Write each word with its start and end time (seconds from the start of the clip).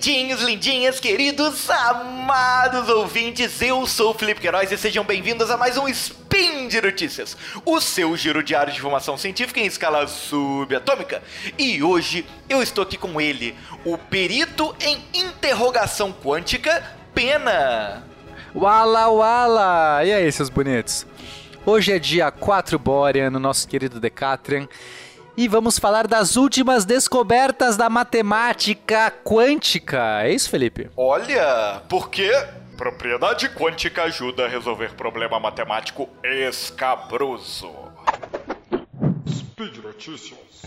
Lindinhos, 0.00 0.40
lindinhas, 0.40 0.98
queridos, 0.98 1.68
amados 1.68 2.88
ouvintes, 2.88 3.60
eu 3.60 3.86
sou 3.86 4.12
o 4.12 4.14
Felipe 4.14 4.40
Queiroz 4.40 4.72
e 4.72 4.78
sejam 4.78 5.04
bem-vindos 5.04 5.50
a 5.50 5.58
mais 5.58 5.76
um 5.76 5.86
Spin 5.86 6.68
de 6.68 6.80
Notícias, 6.80 7.36
o 7.66 7.78
seu 7.82 8.16
giro 8.16 8.42
diário 8.42 8.72
de 8.72 8.78
informação 8.78 9.18
científica 9.18 9.60
em 9.60 9.66
escala 9.66 10.06
subatômica. 10.06 11.22
E 11.58 11.82
hoje 11.82 12.24
eu 12.48 12.62
estou 12.62 12.82
aqui 12.82 12.96
com 12.96 13.20
ele, 13.20 13.54
o 13.84 13.98
perito 13.98 14.74
em 14.80 15.04
interrogação 15.12 16.14
quântica, 16.14 16.82
Pena. 17.14 18.02
Wala 18.54 19.06
Wala! 19.10 20.02
E 20.02 20.14
aí, 20.14 20.32
seus 20.32 20.48
bonitos? 20.48 21.06
Hoje 21.66 21.92
é 21.92 21.98
dia 21.98 22.30
4 22.30 22.78
Borean, 22.78 23.28
no 23.28 23.38
nosso 23.38 23.68
querido 23.68 24.00
Decatrian, 24.00 24.66
e 25.40 25.48
vamos 25.48 25.78
falar 25.78 26.06
das 26.06 26.36
últimas 26.36 26.84
descobertas 26.84 27.74
da 27.74 27.88
matemática 27.88 29.10
quântica. 29.24 30.22
É 30.22 30.34
isso, 30.34 30.50
Felipe? 30.50 30.90
Olha, 30.94 31.80
porque 31.88 32.30
propriedade 32.76 33.48
quântica 33.48 34.02
ajuda 34.02 34.44
a 34.44 34.48
resolver 34.48 34.92
problema 34.92 35.40
matemático 35.40 36.10
escabroso. 36.22 37.72
Speed 39.26 39.78
Notícias. 39.78 40.60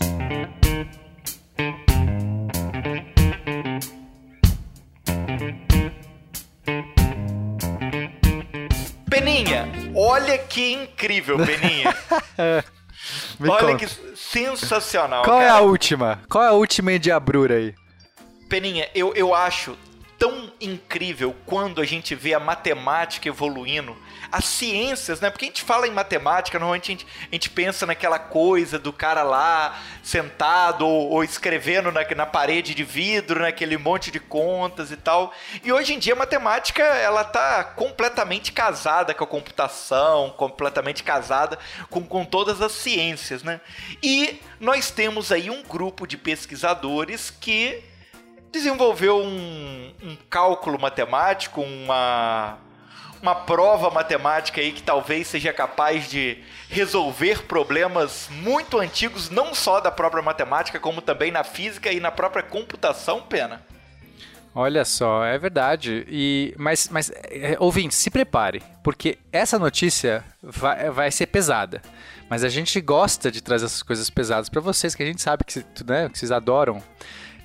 Peninha, 9.08 9.68
olha 9.94 10.36
que 10.36 10.72
incrível, 10.72 11.36
Peninha. 11.38 11.94
Me 13.38 13.48
olha 13.48 13.72
conta. 13.72 13.86
que 13.86 14.16
sensacional. 14.16 15.24
Qual 15.24 15.40
é 15.40 15.46
cara. 15.46 15.58
a 15.58 15.60
última? 15.60 16.20
Qual 16.28 16.42
é 16.44 16.48
a 16.48 16.52
última 16.52 16.92
em 16.92 17.00
diabrura 17.00 17.56
aí? 17.56 17.74
Peninha, 18.48 18.88
eu, 18.94 19.14
eu 19.14 19.34
acho 19.34 19.76
incrível 20.60 21.34
quando 21.46 21.80
a 21.80 21.84
gente 21.84 22.14
vê 22.14 22.34
a 22.34 22.40
matemática 22.40 23.28
evoluindo, 23.28 23.96
as 24.30 24.44
ciências, 24.44 25.20
né? 25.20 25.30
Porque 25.30 25.44
a 25.44 25.48
gente 25.48 25.62
fala 25.62 25.86
em 25.86 25.90
matemática, 25.90 26.58
normalmente 26.58 26.90
a 26.90 26.94
gente, 26.94 27.06
a 27.30 27.34
gente 27.34 27.50
pensa 27.50 27.86
naquela 27.86 28.18
coisa 28.18 28.78
do 28.78 28.92
cara 28.92 29.22
lá 29.22 29.80
sentado 30.02 30.86
ou, 30.86 31.10
ou 31.10 31.24
escrevendo 31.24 31.92
na, 31.92 32.02
na 32.16 32.26
parede 32.26 32.74
de 32.74 32.84
vidro, 32.84 33.40
naquele 33.40 33.76
monte 33.76 34.10
de 34.10 34.18
contas 34.18 34.90
e 34.90 34.96
tal. 34.96 35.32
E 35.62 35.72
hoje 35.72 35.94
em 35.94 35.98
dia 35.98 36.14
a 36.14 36.16
matemática, 36.16 36.82
ela 36.82 37.24
tá 37.24 37.62
completamente 37.64 38.52
casada 38.52 39.14
com 39.14 39.24
a 39.24 39.26
computação, 39.26 40.30
completamente 40.36 41.02
casada 41.02 41.58
com, 41.90 42.02
com 42.04 42.24
todas 42.24 42.60
as 42.60 42.72
ciências, 42.72 43.42
né? 43.42 43.60
E 44.02 44.40
nós 44.58 44.90
temos 44.90 45.30
aí 45.30 45.50
um 45.50 45.62
grupo 45.62 46.06
de 46.06 46.16
pesquisadores 46.16 47.30
que 47.30 47.82
desenvolveu 48.54 49.18
um, 49.18 49.92
um 50.00 50.16
cálculo 50.30 50.80
matemático, 50.80 51.60
uma, 51.60 52.56
uma 53.20 53.34
prova 53.34 53.90
matemática 53.90 54.60
aí 54.60 54.70
que 54.70 54.82
talvez 54.82 55.26
seja 55.26 55.52
capaz 55.52 56.08
de 56.08 56.38
resolver 56.68 57.42
problemas 57.42 58.28
muito 58.30 58.78
antigos, 58.78 59.28
não 59.28 59.54
só 59.54 59.80
da 59.80 59.90
própria 59.90 60.22
matemática, 60.22 60.78
como 60.78 61.02
também 61.02 61.32
na 61.32 61.42
física 61.42 61.92
e 61.92 61.98
na 61.98 62.12
própria 62.12 62.44
computação, 62.44 63.20
Pena. 63.22 63.60
Olha 64.54 64.84
só, 64.84 65.24
é 65.24 65.36
verdade. 65.36 66.06
E 66.08 66.54
mas, 66.56 66.88
mas 66.88 67.10
é, 67.24 67.56
ouvinte, 67.58 67.92
se 67.96 68.08
prepare, 68.08 68.62
porque 68.84 69.18
essa 69.32 69.58
notícia 69.58 70.24
vai, 70.40 70.90
vai 70.90 71.10
ser 71.10 71.26
pesada. 71.26 71.82
Mas 72.30 72.44
a 72.44 72.48
gente 72.48 72.80
gosta 72.80 73.32
de 73.32 73.42
trazer 73.42 73.66
essas 73.66 73.82
coisas 73.82 74.08
pesadas 74.08 74.48
para 74.48 74.60
vocês, 74.60 74.94
que 74.94 75.02
a 75.02 75.06
gente 75.06 75.20
sabe 75.20 75.42
que, 75.44 75.58
né, 75.84 76.08
que 76.08 76.16
vocês 76.16 76.30
adoram 76.30 76.80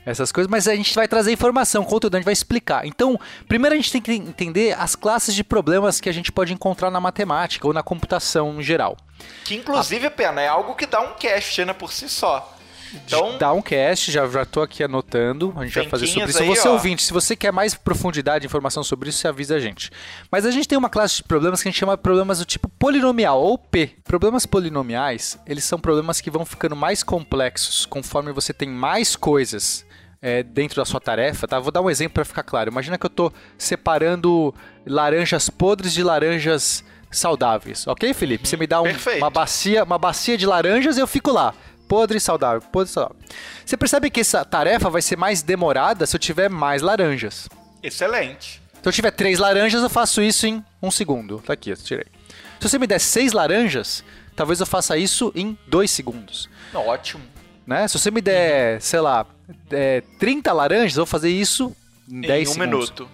essas 0.09 0.31
coisas, 0.31 0.49
mas 0.49 0.67
a 0.67 0.75
gente 0.75 0.93
vai 0.95 1.07
trazer 1.07 1.31
informação, 1.31 1.83
conteúdo, 1.83 2.15
a 2.15 2.17
gente 2.17 2.25
vai 2.25 2.33
explicar. 2.33 2.85
Então, 2.85 3.19
primeiro 3.47 3.73
a 3.73 3.77
gente 3.77 3.91
tem 3.91 4.01
que 4.01 4.13
entender 4.13 4.75
as 4.77 4.95
classes 4.95 5.33
de 5.33 5.43
problemas 5.43 5.99
que 6.01 6.09
a 6.09 6.13
gente 6.13 6.31
pode 6.31 6.53
encontrar 6.53 6.91
na 6.91 6.99
matemática 6.99 7.67
ou 7.67 7.73
na 7.73 7.83
computação 7.83 8.59
em 8.59 8.63
geral. 8.63 8.97
Que 9.45 9.55
inclusive, 9.55 10.09
Pena, 10.09 10.41
é 10.41 10.47
algo 10.47 10.75
que 10.75 10.85
dá 10.85 11.01
um 11.01 11.13
cast 11.13 11.65
né, 11.65 11.73
por 11.73 11.91
si 11.91 12.09
só. 12.09 12.55
Então, 12.93 13.37
Dá 13.37 13.53
um 13.53 13.61
cast, 13.61 14.11
já, 14.11 14.27
já 14.27 14.45
tô 14.45 14.61
aqui 14.61 14.83
anotando. 14.83 15.53
A 15.55 15.65
gente 15.65 15.75
vai 15.75 15.87
fazer 15.87 16.07
sobre 16.07 16.29
isso. 16.29 16.41
aí, 16.41 16.47
você 16.47 16.67
ó. 16.67 16.73
ouvinte, 16.73 17.03
se 17.03 17.13
você 17.13 17.35
quer 17.35 17.51
mais 17.51 17.75
profundidade, 17.75 18.45
informação 18.45 18.83
sobre 18.83 19.09
isso, 19.09 19.19
você 19.19 19.27
avisa 19.27 19.55
a 19.55 19.59
gente. 19.59 19.91
Mas 20.31 20.45
a 20.45 20.51
gente 20.51 20.67
tem 20.67 20.77
uma 20.77 20.89
classe 20.89 21.17
de 21.17 21.23
problemas 21.23 21.61
que 21.61 21.69
a 21.69 21.71
gente 21.71 21.79
chama 21.79 21.95
de 21.95 22.01
problemas 22.01 22.39
do 22.39 22.45
tipo 22.45 22.67
polinomial, 22.67 23.41
ou 23.41 23.57
P. 23.57 23.91
Problemas 24.03 24.45
polinomiais, 24.45 25.37
eles 25.45 25.63
são 25.63 25.79
problemas 25.79 26.19
que 26.19 26.31
vão 26.31 26.45
ficando 26.45 26.75
mais 26.75 27.03
complexos 27.03 27.85
conforme 27.85 28.31
você 28.31 28.53
tem 28.53 28.69
mais 28.69 29.15
coisas 29.15 29.85
é, 30.21 30.43
dentro 30.43 30.77
da 30.77 30.85
sua 30.85 30.99
tarefa, 30.99 31.47
tá? 31.47 31.59
Vou 31.59 31.71
dar 31.71 31.81
um 31.81 31.89
exemplo 31.89 32.15
para 32.15 32.25
ficar 32.25 32.43
claro. 32.43 32.69
Imagina 32.71 32.97
que 32.97 33.05
eu 33.05 33.09
tô 33.09 33.31
separando 33.57 34.53
laranjas 34.85 35.49
podres 35.49 35.93
de 35.93 36.03
laranjas 36.03 36.83
saudáveis, 37.11 37.87
ok, 37.87 38.13
Felipe? 38.13 38.47
Você 38.47 38.57
me 38.57 38.67
dá 38.67 38.81
um- 38.81 38.85
uma 39.17 39.29
bacia, 39.29 39.83
uma 39.83 39.97
bacia 39.97 40.37
de 40.37 40.45
laranjas 40.45 40.97
e 40.97 40.99
eu 40.99 41.07
fico 41.07 41.31
lá. 41.31 41.53
Podre 41.87 42.17
e 42.17 42.21
saudável, 42.21 42.61
podre 42.71 42.89
e 42.91 42.93
saudável. 42.93 43.15
Você 43.65 43.75
percebe 43.75 44.09
que 44.11 44.19
essa 44.19 44.45
tarefa 44.45 44.89
vai 44.91 45.01
ser 45.01 45.17
mais 45.17 45.41
demorada 45.41 46.05
se 46.05 46.15
eu 46.15 46.19
tiver 46.19 46.49
mais 46.49 46.81
laranjas. 46.81 47.47
excelente. 47.81 48.61
Se 48.81 48.87
eu 48.87 48.93
tiver 48.93 49.11
três 49.11 49.39
laranjas, 49.39 49.81
eu 49.83 49.89
faço 49.89 50.21
isso 50.21 50.45
em 50.47 50.63
um 50.81 50.89
segundo. 50.91 51.39
Tá 51.45 51.53
aqui, 51.53 51.71
eu 51.71 51.75
tirei. 51.77 52.05
Se 52.59 52.69
você 52.69 52.77
me 52.79 52.85
der 52.87 52.99
seis 52.99 53.33
laranjas, 53.33 54.03
talvez 54.35 54.59
eu 54.59 54.65
faça 54.65 54.95
isso 54.97 55.31
em 55.35 55.57
dois 55.67 55.89
segundos. 55.91 56.49
Ótimo. 56.73 57.23
Né? 57.67 57.87
Se 57.87 57.97
você 57.99 58.09
me 58.11 58.21
der, 58.21 58.81
sei 58.81 58.99
lá, 59.01 59.25
é, 59.71 60.01
30 60.19 60.51
laranjas, 60.53 60.97
eu 60.97 61.05
vou 61.05 61.09
fazer 61.09 61.29
isso 61.29 61.75
em 62.09 62.21
10 62.21 62.47
em 62.47 62.51
um 62.51 62.53
segundos. 62.53 62.89
minuto. 62.89 63.09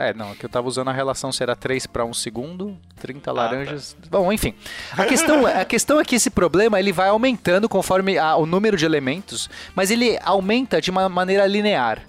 É, 0.00 0.14
não, 0.14 0.30
é 0.30 0.34
que 0.36 0.44
eu 0.44 0.48
tava 0.48 0.68
usando 0.68 0.88
a 0.88 0.92
relação 0.92 1.32
se 1.32 1.42
era 1.42 1.56
3 1.56 1.84
para 1.86 2.04
1 2.04 2.14
segundo, 2.14 2.78
30 3.00 3.30
Ah, 3.30 3.34
laranjas. 3.34 3.96
Bom, 4.08 4.32
enfim. 4.32 4.54
A 4.96 5.04
questão, 5.04 5.44
a 5.44 5.64
questão 5.64 5.98
é 6.00 6.04
que 6.04 6.14
esse 6.14 6.30
problema 6.30 6.78
ele 6.78 6.92
vai 6.92 7.08
aumentando 7.08 7.68
conforme 7.68 8.16
a- 8.16 8.36
o 8.36 8.46
número 8.46 8.76
de 8.76 8.84
elementos, 8.84 9.50
mas 9.74 9.90
ele 9.90 10.16
aumenta 10.22 10.80
de 10.80 10.88
uma 10.90 11.08
maneira 11.08 11.44
linear. 11.48 12.00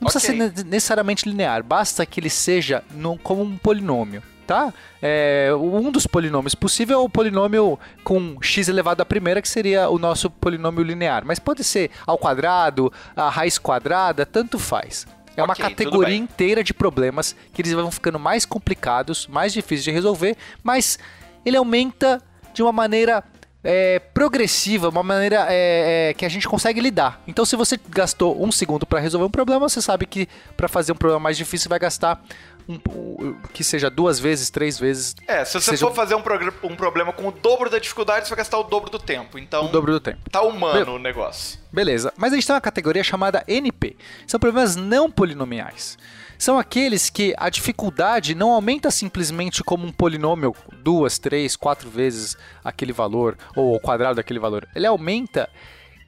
Não 0.00 0.08
precisa 0.10 0.32
Ok. 0.32 0.52
ser 0.52 0.62
ne- 0.62 0.70
necessariamente 0.70 1.28
linear, 1.28 1.64
basta 1.64 2.06
que 2.06 2.20
ele 2.20 2.30
seja 2.30 2.84
no- 2.92 3.18
como 3.18 3.42
um 3.42 3.58
polinômio. 3.58 4.22
Tá? 4.46 4.72
É, 5.00 5.50
um 5.58 5.90
dos 5.90 6.06
polinômios 6.06 6.54
possível 6.54 7.00
é 7.00 7.02
o 7.02 7.08
polinômio 7.08 7.78
com 8.02 8.36
x 8.42 8.68
elevado 8.68 9.00
à 9.00 9.06
primeira, 9.06 9.40
que 9.40 9.48
seria 9.48 9.88
o 9.88 9.98
nosso 9.98 10.28
polinômio 10.30 10.82
linear. 10.82 11.24
Mas 11.24 11.38
pode 11.38 11.64
ser 11.64 11.90
ao 12.06 12.18
quadrado, 12.18 12.92
a 13.16 13.30
raiz 13.30 13.58
quadrada, 13.58 14.26
tanto 14.26 14.58
faz. 14.58 15.06
É 15.36 15.42
uma 15.42 15.52
Ok, 15.52 15.64
tudo 15.64 15.76
categoria 15.76 16.16
inteira 16.16 16.62
de 16.62 16.72
problemas 16.72 17.34
que 17.52 17.62
eles 17.62 17.72
vão 17.72 17.90
ficando 17.90 18.18
mais 18.18 18.44
complicados, 18.44 19.26
mais 19.26 19.52
difíceis 19.52 19.84
de 19.84 19.90
resolver, 19.90 20.36
mas 20.62 20.98
ele 21.44 21.56
aumenta 21.56 22.22
de 22.52 22.62
uma 22.62 22.70
maneira 22.70 23.24
é, 23.64 23.98
progressiva, 23.98 24.90
uma 24.90 25.02
maneira 25.02 25.46
é, 25.48 26.10
é, 26.10 26.14
que 26.14 26.26
a 26.26 26.28
gente 26.28 26.46
consegue 26.46 26.80
lidar. 26.80 27.20
Então, 27.26 27.46
se 27.46 27.56
você 27.56 27.80
gastou 27.88 28.44
um 28.44 28.52
segundo 28.52 28.84
para 28.84 29.00
resolver 29.00 29.26
um 29.26 29.30
problema, 29.30 29.68
você 29.68 29.80
sabe 29.80 30.04
que 30.04 30.28
para 30.54 30.68
fazer 30.68 30.92
um 30.92 30.96
problema 30.96 31.18
mais 31.18 31.36
difícil 31.36 31.70
vai 31.70 31.78
gastar 31.78 32.22
um- 32.68 33.34
que 33.52 33.62
seja 33.62 33.90
duas 33.90 34.18
vezes, 34.18 34.48
três 34.50 34.78
vezes 34.78 35.14
É, 35.26 35.44
se 35.44 35.52
você 35.60 35.72
Seja 35.72 35.86
for 35.86 35.94
fazer 35.94 36.14
um, 36.14 36.22
um 36.64 36.76
problema 36.76 37.12
com 37.12 37.28
o 37.28 37.32
dobro 37.32 37.68
da 37.68 37.78
dificuldade, 37.78 38.24
você 38.26 38.30
vai 38.30 38.38
gastar 38.38 38.58
o 38.58 38.62
dobro 38.64 38.90
do 38.90 38.98
tempo. 38.98 39.38
Então, 39.38 39.66
o 39.66 39.68
dobro 39.68 39.92
do 39.92 40.00
tempo. 40.00 40.18
tá 40.30 40.42
humano 40.42 40.84
Be- 40.84 40.90
o 40.92 40.98
negócio. 40.98 41.58
Beleza, 41.72 42.12
mas 42.16 42.32
a 42.32 42.36
gente 42.36 42.46
tem 42.46 42.54
uma 42.54 42.60
categoria 42.60 43.04
chamada 43.04 43.44
NP. 43.46 43.96
São 44.26 44.38
problemas 44.40 44.76
não 44.76 45.10
polinomiais. 45.10 45.98
São 46.38 46.58
aqueles 46.58 47.10
que 47.10 47.32
a 47.38 47.48
dificuldade 47.48 48.34
não 48.34 48.50
aumenta 48.50 48.90
simplesmente 48.90 49.62
como 49.62 49.86
um 49.86 49.92
polinômio 49.92 50.54
duas, 50.82 51.18
três, 51.18 51.54
quatro 51.56 51.88
vezes 51.88 52.36
aquele 52.64 52.92
valor, 52.92 53.36
ou 53.54 53.74
o 53.76 53.80
quadrado 53.80 54.16
daquele 54.16 54.38
valor. 54.40 54.66
Ele 54.74 54.86
aumenta 54.86 55.48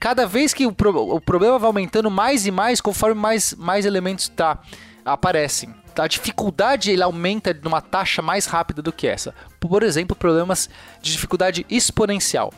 cada 0.01 0.27
vez 0.27 0.53
que 0.53 0.67
o, 0.67 0.73
pro- 0.73 1.15
o 1.15 1.21
problema 1.21 1.59
vai 1.59 1.69
aumentando 1.69 2.11
mais 2.11 2.45
e 2.47 2.51
mais 2.51 2.81
conforme 2.81 3.15
mais, 3.21 3.55
mais 3.55 3.87
elementos 3.87 4.29
tá, 4.29 4.59
aparecem. 5.05 5.73
A 5.99 6.07
dificuldade 6.07 6.91
ele 6.91 7.03
aumenta 7.03 7.59
numa 7.63 7.81
taxa 7.81 8.21
mais 8.21 8.47
rápida 8.47 8.83
do 8.83 8.93
que 8.93 9.07
essa. 9.07 9.35
Por 9.59 9.83
exemplo, 9.83 10.15
problemas 10.15 10.69
de 11.01 11.13
dificuldade 11.13 11.67
exponencial. 11.71 12.53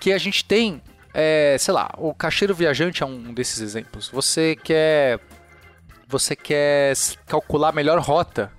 Que 0.00 0.12
a 0.12 0.18
gente 0.18 0.44
tem, 0.44 0.82
é, 1.14 1.56
sei 1.58 1.72
lá, 1.72 1.90
o 1.96 2.12
caixeiro 2.12 2.54
viajante 2.54 3.02
é 3.02 3.06
um 3.06 3.32
desses 3.32 3.60
exemplos. 3.60 4.08
Você 4.08 4.56
quer 4.56 5.20
você 6.08 6.36
quer 6.36 6.94
calcular 7.26 7.70
a 7.70 7.72
melhor 7.72 7.98
rota 7.98 8.52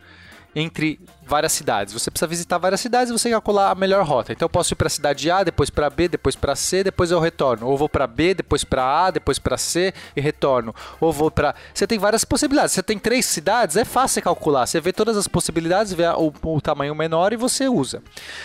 entre 0.56 1.00
várias 1.26 1.52
cidades. 1.52 1.94
Você 1.94 2.12
precisa 2.12 2.28
visitar 2.28 2.58
várias 2.58 2.82
cidades 2.82 3.10
e 3.10 3.18
você 3.18 3.30
calcular 3.30 3.72
a 3.72 3.76
melhor 3.76 4.06
rota. 4.06 4.34
Então 4.34 4.46
eu 4.46 4.50
posso 4.50 4.74
ir 4.74 4.76
para 4.76 4.88
a 4.88 4.90
cidade 4.90 5.30
A, 5.32 5.44
depois 5.44 5.70
para 5.70 5.90
B, 5.90 6.08
depois 6.08 6.36
para 6.36 6.56
C, 6.56 6.84
depois 6.84 7.12
eu 7.12 7.20
retorno. 7.20 7.68
Ou 7.68 7.78
vou 7.78 7.90
para 7.90 8.06
B, 8.06 8.34
depois 8.34 8.64
para 8.64 9.06
A, 9.06 9.12
depois 9.12 9.40
para 9.40 9.58
C 9.58 9.94
e 10.16 10.22
retorno. 10.22 10.76
Ou 11.00 11.12
vou 11.12 11.32
para. 11.32 11.56
Você 11.74 11.88
tem 11.88 11.98
várias 11.98 12.24
possibilidades. 12.24 12.74
Você 12.74 12.84
tem 12.84 13.00
três 13.00 13.26
cidades, 13.26 13.78
é 13.78 13.86
fácil 13.86 14.22
calcular. 14.22 14.68
Você 14.68 14.80
vê 14.80 14.94
todas 14.94 15.18
as 15.18 15.28
possibilidades, 15.28 15.94
vê 15.94 16.08
o, 16.08 16.32
o 16.44 16.62
tamanho 16.62 16.94
menor 16.94 17.34
e 17.34 17.38
você 17.38 17.68
usa. 17.68 18.04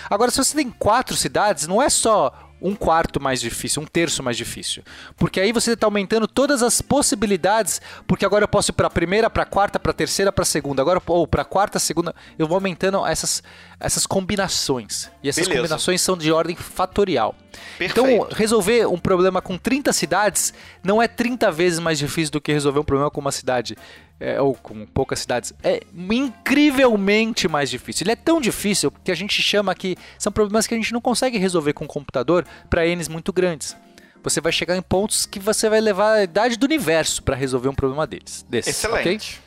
Agora, 0.08 0.31
se 0.31 0.38
você 0.38 0.56
tem 0.56 0.70
quatro 0.70 1.16
cidades, 1.16 1.66
não 1.66 1.82
é 1.82 1.90
só 1.90 2.48
um 2.60 2.75
quarto 2.75 3.20
mais 3.20 3.40
difícil, 3.40 3.82
um 3.82 3.87
terço 3.87 4.22
mais 4.22 4.37
difícil. 4.37 4.82
Porque 5.16 5.40
aí 5.40 5.52
você 5.52 5.72
está 5.72 5.87
aumentando 5.87 6.26
todas 6.26 6.62
as 6.62 6.81
possibilidades, 6.81 7.81
porque 8.06 8.25
agora 8.25 8.44
eu 8.44 8.49
posso 8.49 8.70
ir 8.70 8.75
para 8.75 8.87
a 8.87 8.90
primeira, 8.90 9.31
para 9.31 9.44
a 9.44 9.46
quarta, 9.46 9.78
para 9.78 9.90
a 9.90 9.94
terceira, 9.94 10.32
para 10.32 10.43
a 10.43 10.46
segunda, 10.46 10.82
agora 10.82 11.00
ou 11.06 11.26
para 11.26 11.43
a 11.43 11.44
quarta, 11.44 11.78
segunda, 11.78 12.14
eu 12.38 12.46
vou 12.46 12.56
aumentando 12.56 13.05
essas, 13.06 13.43
essas 13.78 14.06
combinações. 14.06 15.10
E 15.22 15.28
essas 15.28 15.46
Beleza. 15.46 15.62
combinações 15.62 16.00
são 16.00 16.16
de 16.16 16.32
ordem 16.32 16.56
fatorial. 16.56 17.34
Perfeito. 17.76 18.06
Então, 18.06 18.28
resolver 18.31 18.87
um 18.87 18.99
problema 18.99 19.40
com 19.40 19.56
30 19.56 19.93
cidades 19.93 20.52
não 20.82 21.02
é 21.02 21.08
30 21.08 21.50
vezes 21.50 21.78
mais 21.78 21.99
difícil 21.99 22.32
do 22.32 22.40
que 22.40 22.52
resolver 22.52 22.81
um 22.81 22.84
problema 22.84 23.10
com 23.10 23.20
uma 23.20 23.32
cidade 23.32 23.76
é, 24.20 24.41
ou 24.41 24.55
com 24.55 24.85
poucas 24.87 25.20
cidades. 25.20 25.53
É 25.62 25.81
incrivelmente 25.94 27.49
mais 27.49 27.70
difícil. 27.70 28.05
Ele 28.05 28.12
é 28.12 28.17
tão 28.17 28.41
difícil 28.41 28.91
que 29.05 29.11
a 29.11 29.15
gente 29.15 29.41
chama 29.43 29.75
que 29.75 29.97
são 30.19 30.32
problemas 30.32 30.67
que 30.67 30.75
a 30.75 30.76
gente 30.76 30.93
não 30.93 31.00
consegue 31.00 31.38
resolver 31.38 31.73
com 31.73 31.85
o 31.85 31.88
computador 31.88 32.44
para 32.69 32.85
N's 32.87 33.09
muito 33.09 33.32
grandes. 33.32 33.76
Você 34.23 34.41
vai 34.41 34.50
chegar 34.53 34.76
em 34.76 34.82
pontos 34.82 35.25
que 35.26 35.38
você 35.38 35.69
vai 35.69 35.81
levar 35.81 36.15
a 36.15 36.23
idade 36.25 36.56
do 36.56 36.65
universo 36.65 37.23
para 37.23 37.37
resolver 37.37 37.69
um 37.69 37.75
problema 37.75 38.06
deles. 38.06 38.44
Desses? 38.49 38.76
Excelente. 38.85 39.41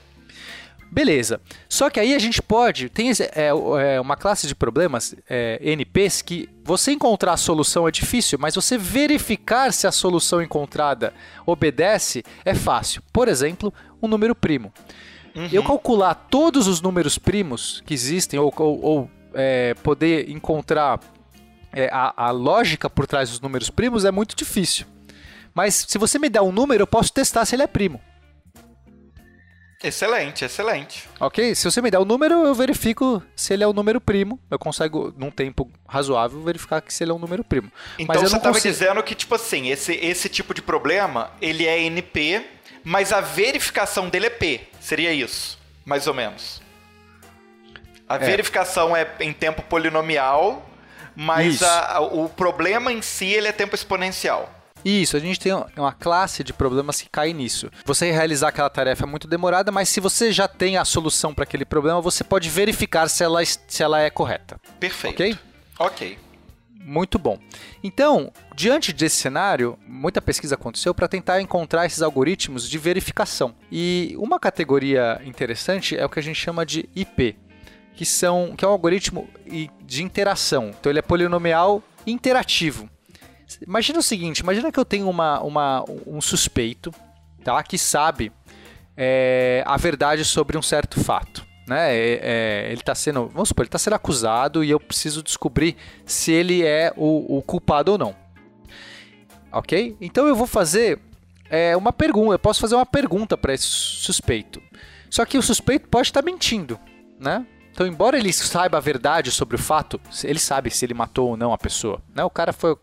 Beleza. 0.89 1.39
Só 1.69 1.89
que 1.89 2.01
aí 2.01 2.13
a 2.13 2.19
gente 2.19 2.41
pode. 2.41 2.89
Tem 2.89 3.07
esse- 3.07 3.23
é, 3.23 3.47
é, 3.79 4.01
uma 4.01 4.17
classe 4.17 4.45
de 4.45 4.53
problemas, 4.53 5.15
é, 5.29 5.57
NPs, 5.61 6.21
que 6.21 6.49
você 6.65 6.91
encontrar 6.91 7.31
a 7.33 7.37
solução 7.37 7.87
é 7.87 7.91
difícil, 7.91 8.37
mas 8.37 8.55
você 8.55 8.77
verificar 8.77 9.71
se 9.71 9.87
a 9.87 9.91
solução 9.91 10.41
encontrada 10.41 11.13
obedece 11.45 12.23
é 12.43 12.53
fácil. 12.53 13.01
Por 13.13 13.29
exemplo, 13.29 13.73
um 14.01 14.07
número 14.07 14.33
primo. 14.35 14.73
Eu 15.51 15.63
calcular 15.63 16.13
todos 16.13 16.67
os 16.67 16.81
números 16.81 17.17
primos 17.17 17.81
que 17.85 17.93
existem, 17.93 18.37
ou, 18.39 18.53
ou- 18.57 18.81
ou, 18.83 19.11
é, 19.33 19.73
poder 19.75 20.29
encontrar 20.29 20.99
é, 21.71 21.87
a, 21.91 22.13
a 22.27 22.31
lógica 22.31 22.89
por 22.89 23.07
trás 23.07 23.29
dos 23.29 23.39
números 23.39 23.69
primos 23.69 24.03
é 24.03 24.11
muito 24.11 24.35
difícil. 24.35 24.85
Mas 25.53 25.85
se 25.87 25.97
você 25.97 26.19
me 26.19 26.27
der 26.29 26.41
um 26.41 26.51
número, 26.51 26.83
eu 26.83 26.87
posso 26.87 27.13
testar 27.13 27.45
se 27.45 27.55
ele 27.55 27.63
é 27.63 27.67
primo. 27.67 28.01
Excelente, 29.83 30.45
excelente. 30.45 31.09
Ok? 31.19 31.55
Se 31.55 31.63
você 31.65 31.81
me 31.81 31.89
der 31.89 31.97
o 31.97 32.05
número, 32.05 32.35
eu 32.45 32.53
verifico 32.53 33.21
se 33.35 33.51
ele 33.51 33.63
é 33.63 33.67
um 33.67 33.73
número 33.73 33.99
primo. 33.99 34.39
Eu 34.49 34.59
consigo, 34.59 35.11
num 35.17 35.31
tempo 35.31 35.71
razoável, 35.87 36.39
verificar 36.43 36.81
que 36.81 36.93
se 36.93 37.03
ele 37.03 37.11
é 37.11 37.15
um 37.15 37.19
número 37.19 37.43
primo. 37.43 37.71
Então 37.97 38.05
Mas 38.07 38.17
você 38.29 38.35
estava 38.37 38.53
consigo... 38.53 38.71
dizendo 38.73 39.01
que, 39.01 39.15
tipo 39.15 39.33
assim, 39.33 39.69
esse, 39.69 39.93
esse 39.93 40.29
tipo 40.29 40.53
de 40.53 40.61
problema, 40.61 41.31
ele 41.41 41.65
é 41.65 41.81
NP, 41.81 42.45
mas 42.83 43.11
a 43.13 43.21
verificação 43.21 44.09
dele 44.09 44.27
é 44.27 44.29
P. 44.29 44.61
Seria 44.79 45.11
isso, 45.13 45.57
mais 45.85 46.07
ou 46.07 46.13
menos. 46.13 46.61
A 48.07 48.17
verificação 48.17 48.95
é 48.95 49.07
em 49.19 49.31
tempo 49.31 49.61
polinomial, 49.63 50.67
mas 51.15 51.61
a- 51.63 51.95
a- 51.97 52.01
o 52.01 52.27
problema 52.27 52.91
em 52.91 53.01
si 53.01 53.25
ele 53.27 53.47
é 53.47 53.51
tempo 53.51 53.73
exponencial. 53.75 54.49
Isso, 54.83 55.15
a 55.15 55.19
gente 55.19 55.39
tem 55.39 55.53
uma 55.77 55.93
classe 55.93 56.43
de 56.43 56.51
problemas 56.51 56.99
que 56.99 57.07
cai 57.07 57.33
nisso. 57.33 57.69
Você 57.85 58.11
realizar 58.11 58.47
aquela 58.47 58.69
tarefa 58.69 59.03
é 59.03 59.07
muito 59.07 59.27
demorada, 59.27 59.71
mas 59.71 59.87
se 59.89 59.99
você 59.99 60.31
já 60.31 60.47
tem 60.47 60.75
a 60.75 60.83
solução 60.83 61.33
para 61.35 61.43
aquele 61.43 61.63
problema, 61.65 62.01
você 62.01 62.23
pode 62.23 62.49
verificar 62.49 63.07
se 63.07 63.23
ela, 63.23 63.45
se 63.45 63.83
ela 63.83 64.01
é 64.01 64.09
correta. 64.09 64.59
Perfeito. 64.79 65.13
Ok? 65.21 65.37
Ok. 65.77 66.19
Muito 66.83 67.19
bom. 67.19 67.37
Então, 67.83 68.31
diante 68.55 68.91
desse 68.91 69.15
cenário, 69.17 69.77
muita 69.87 70.21
pesquisa 70.21 70.55
aconteceu 70.55 70.93
para 70.93 71.07
tentar 71.07 71.39
encontrar 71.41 71.85
esses 71.85 72.01
algoritmos 72.01 72.67
de 72.69 72.77
verificação. 72.77 73.53
E 73.71 74.15
uma 74.17 74.39
categoria 74.39 75.21
interessante 75.23 75.95
é 75.95 76.03
o 76.05 76.09
que 76.09 76.19
a 76.19 76.23
gente 76.23 76.35
chama 76.39 76.65
de 76.65 76.89
IP, 76.95 77.37
que 77.93 78.05
são 78.05 78.55
que 78.57 78.65
é 78.65 78.67
um 78.67 78.71
algoritmo 78.71 79.29
de 79.85 80.03
interação. 80.03 80.69
Então 80.77 80.91
ele 80.91 80.99
é 80.99 81.03
polinomial 81.03 81.83
interativo. 82.05 82.89
Imagina 83.65 83.99
o 83.99 84.03
seguinte, 84.03 84.39
imagina 84.39 84.71
que 84.71 84.79
eu 84.79 84.85
tenho 84.85 85.09
uma, 85.09 85.39
uma- 85.41 85.85
um 86.07 86.19
suspeito, 86.21 86.91
tá, 87.43 87.61
que 87.63 87.77
sabe 87.77 88.31
é, 88.97 89.63
a 89.67 89.77
verdade 89.77 90.23
sobre 90.25 90.57
um 90.57 90.61
certo 90.61 90.99
fato. 91.03 91.45
Né? 91.71 91.95
É- 91.95 92.19
é, 92.21 92.65
ele 92.69 92.81
está 92.81 92.93
sendo, 92.93 93.29
vamos 93.29 93.47
supor, 93.47 93.63
ele 93.63 93.69
está 93.69 93.79
sendo 93.79 93.93
acusado 93.93 94.61
e 94.61 94.69
eu 94.69 94.77
preciso 94.77 95.23
descobrir 95.23 95.77
se 96.05 96.29
ele 96.29 96.65
é 96.65 96.91
o, 96.97 97.37
o 97.37 97.41
culpado 97.41 97.93
ou 97.93 97.97
não. 97.97 98.13
Ok? 99.49 99.95
Então 100.01 100.27
eu 100.27 100.35
vou 100.35 100.45
fazer 100.45 100.99
é, 101.49 101.77
uma 101.77 101.93
pergunta. 101.93 102.33
Eu 102.33 102.39
posso 102.39 102.59
fazer 102.59 102.75
uma 102.75 102.85
pergunta 102.85 103.37
para 103.37 103.53
esse 103.53 103.65
suspeito. 103.67 104.61
Só 105.09 105.23
que 105.23 105.37
o 105.37 105.41
suspeito 105.41 105.87
pode 105.87 106.09
estar 106.09 106.21
mentindo, 106.21 106.77
né? 107.17 107.45
Então, 107.71 107.87
embora 107.87 108.17
ele 108.17 108.33
saiba 108.33 108.77
a 108.77 108.81
verdade 108.81 109.31
sobre 109.31 109.55
o 109.55 109.59
fato, 109.59 109.99
ele 110.25 110.39
sabe 110.39 110.69
se 110.69 110.83
ele 110.83 110.93
matou 110.93 111.29
ou 111.29 111.37
não 111.37 111.53
a 111.53 111.57
pessoa. 111.57 112.01
Né? 112.13 112.21
O 112.21 112.29
cara 112.29 112.51
foi 112.51 112.75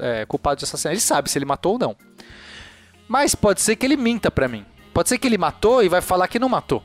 é, 0.00 0.26
culpado 0.26 0.58
de 0.58 0.64
assassinato, 0.64 0.94
ele 0.94 1.00
sabe 1.00 1.30
se 1.30 1.38
ele 1.38 1.44
matou 1.44 1.74
ou 1.74 1.78
não. 1.78 1.96
Mas 3.06 3.36
pode 3.36 3.60
ser 3.60 3.76
que 3.76 3.86
ele 3.86 3.96
minta 3.96 4.32
pra 4.32 4.48
mim. 4.48 4.66
Pode 4.92 5.08
ser 5.08 5.18
que 5.18 5.28
ele 5.28 5.38
matou 5.38 5.80
e 5.80 5.88
vai 5.88 6.00
falar 6.00 6.26
que 6.26 6.40
não 6.40 6.48
matou. 6.48 6.82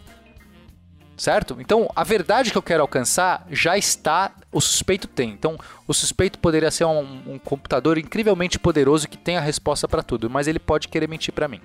Certo? 1.17 1.57
Então, 1.59 1.89
a 1.95 2.03
verdade 2.03 2.51
que 2.51 2.57
eu 2.57 2.61
quero 2.61 2.83
alcançar 2.83 3.45
já 3.49 3.75
está, 3.75 4.31
o 4.51 4.61
suspeito 4.61 5.07
tem. 5.07 5.31
Então, 5.31 5.57
o 5.87 5.93
suspeito 5.93 6.37
poderia 6.37 6.69
ser 6.69 6.85
um, 6.85 7.33
um 7.33 7.39
computador 7.39 7.97
incrivelmente 7.97 8.59
poderoso 8.59 9.09
que 9.09 9.17
tem 9.17 9.35
a 9.35 9.41
resposta 9.41 9.87
para 9.87 10.03
tudo, 10.03 10.29
mas 10.29 10.47
ele 10.47 10.59
pode 10.59 10.87
querer 10.87 11.09
mentir 11.09 11.33
para 11.33 11.47
mim. 11.47 11.59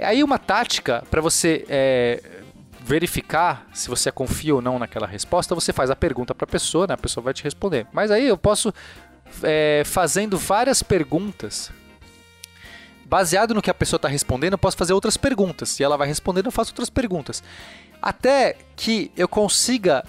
Aí, 0.00 0.24
uma 0.24 0.38
tática 0.38 1.04
para 1.10 1.20
você 1.20 1.66
é, 1.68 2.22
verificar 2.80 3.66
se 3.72 3.88
você 3.88 4.10
confia 4.10 4.54
ou 4.54 4.62
não 4.62 4.78
naquela 4.78 5.06
resposta, 5.06 5.54
você 5.54 5.72
faz 5.72 5.90
a 5.90 5.96
pergunta 5.96 6.34
para 6.34 6.44
a 6.44 6.48
pessoa, 6.48 6.86
né? 6.86 6.94
a 6.94 6.98
pessoa 6.98 7.22
vai 7.22 7.34
te 7.34 7.44
responder. 7.44 7.86
Mas 7.92 8.10
aí 8.10 8.26
eu 8.26 8.36
posso, 8.36 8.72
é, 9.42 9.82
fazendo 9.84 10.38
várias 10.38 10.82
perguntas, 10.82 11.70
baseado 13.06 13.54
no 13.54 13.62
que 13.62 13.70
a 13.70 13.74
pessoa 13.74 13.98
está 13.98 14.08
respondendo, 14.08 14.52
eu 14.52 14.58
posso 14.58 14.76
fazer 14.76 14.92
outras 14.92 15.16
perguntas. 15.16 15.78
E 15.78 15.84
ela 15.84 15.96
vai 15.96 16.08
respondendo, 16.08 16.46
eu 16.46 16.52
faço 16.52 16.70
outras 16.72 16.90
perguntas. 16.90 17.42
Até 18.00 18.56
que 18.76 19.10
eu 19.16 19.28
consiga 19.28 20.04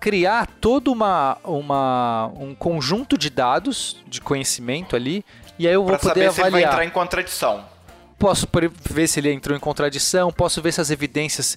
criar 0.00 0.46
todo 0.60 0.92
uma, 0.92 1.38
uma, 1.42 2.30
um 2.38 2.54
conjunto 2.54 3.16
de 3.16 3.30
dados, 3.30 3.96
de 4.06 4.20
conhecimento 4.20 4.94
ali, 4.94 5.24
e 5.58 5.66
aí 5.66 5.72
eu 5.72 5.82
vou 5.82 5.90
Pra 5.90 5.98
poder 5.98 6.14
saber 6.14 6.32
se 6.32 6.40
ele 6.40 6.42
vai 6.42 6.48
avaliar. 6.48 6.72
entrar 6.72 6.84
em 6.84 6.90
contradição. 6.90 7.64
Posso 8.18 8.46
ver 8.90 9.08
se 9.08 9.20
ele 9.20 9.32
entrou 9.32 9.56
em 9.56 9.60
contradição, 9.60 10.30
posso 10.30 10.60
ver 10.60 10.72
se 10.72 10.80
as 10.80 10.90
evidências 10.90 11.56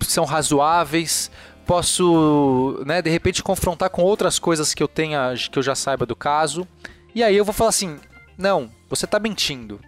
são 0.00 0.24
razoáveis, 0.24 1.30
posso, 1.66 2.82
né, 2.86 3.02
de 3.02 3.10
repente 3.10 3.42
confrontar 3.42 3.90
com 3.90 4.02
outras 4.02 4.38
coisas 4.38 4.72
que 4.72 4.82
eu 4.82 4.88
tenha, 4.88 5.34
que 5.50 5.58
eu 5.58 5.62
já 5.62 5.74
saiba 5.74 6.06
do 6.06 6.14
caso. 6.14 6.66
E 7.14 7.22
aí 7.22 7.36
eu 7.36 7.44
vou 7.44 7.52
falar 7.52 7.70
assim: 7.70 7.98
"Não, 8.36 8.70
você 8.88 9.04
está 9.04 9.18
mentindo". 9.18 9.80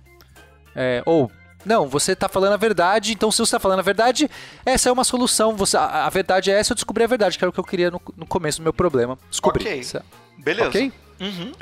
É, 0.75 1.03
ou 1.07 1.31
não, 1.65 1.89
você 1.89 2.13
está 2.13 2.29
falando 2.29 2.53
a 2.53 2.57
verdade, 2.57 3.13
então 3.13 3.31
se 3.33 3.39
você 3.39 3.43
está 3.45 3.59
falando 3.59 3.81
a 3.81 3.83
verdade, 3.83 4.31
essa 4.65 4.89
é 4.89 4.93
uma 4.93 5.05
solução. 5.05 5.57
Você, 5.57 5.77
a, 5.77 6.07
a 6.07 6.09
verdade 6.11 6.51
é 6.51 6.55
essa, 6.59 6.73
eu 6.73 6.77
descobri 6.77 7.03
a 7.05 7.07
verdade, 7.07 7.37
que 7.37 7.45
era 7.45 7.51
o 7.51 7.53
que 7.53 7.59
eu 7.61 7.65
queria 7.65 7.91
no, 7.91 8.01
no 8.17 8.27
começo 8.27 8.59
do 8.61 8.63
meu 8.63 8.73
problema. 8.73 9.19
Descobri. 9.31 9.65
Ok. 9.65 9.79
Isso- 9.81 10.01
Beleza. 10.39 10.69
Ok? 10.69 10.93
Uhum. 11.21 11.53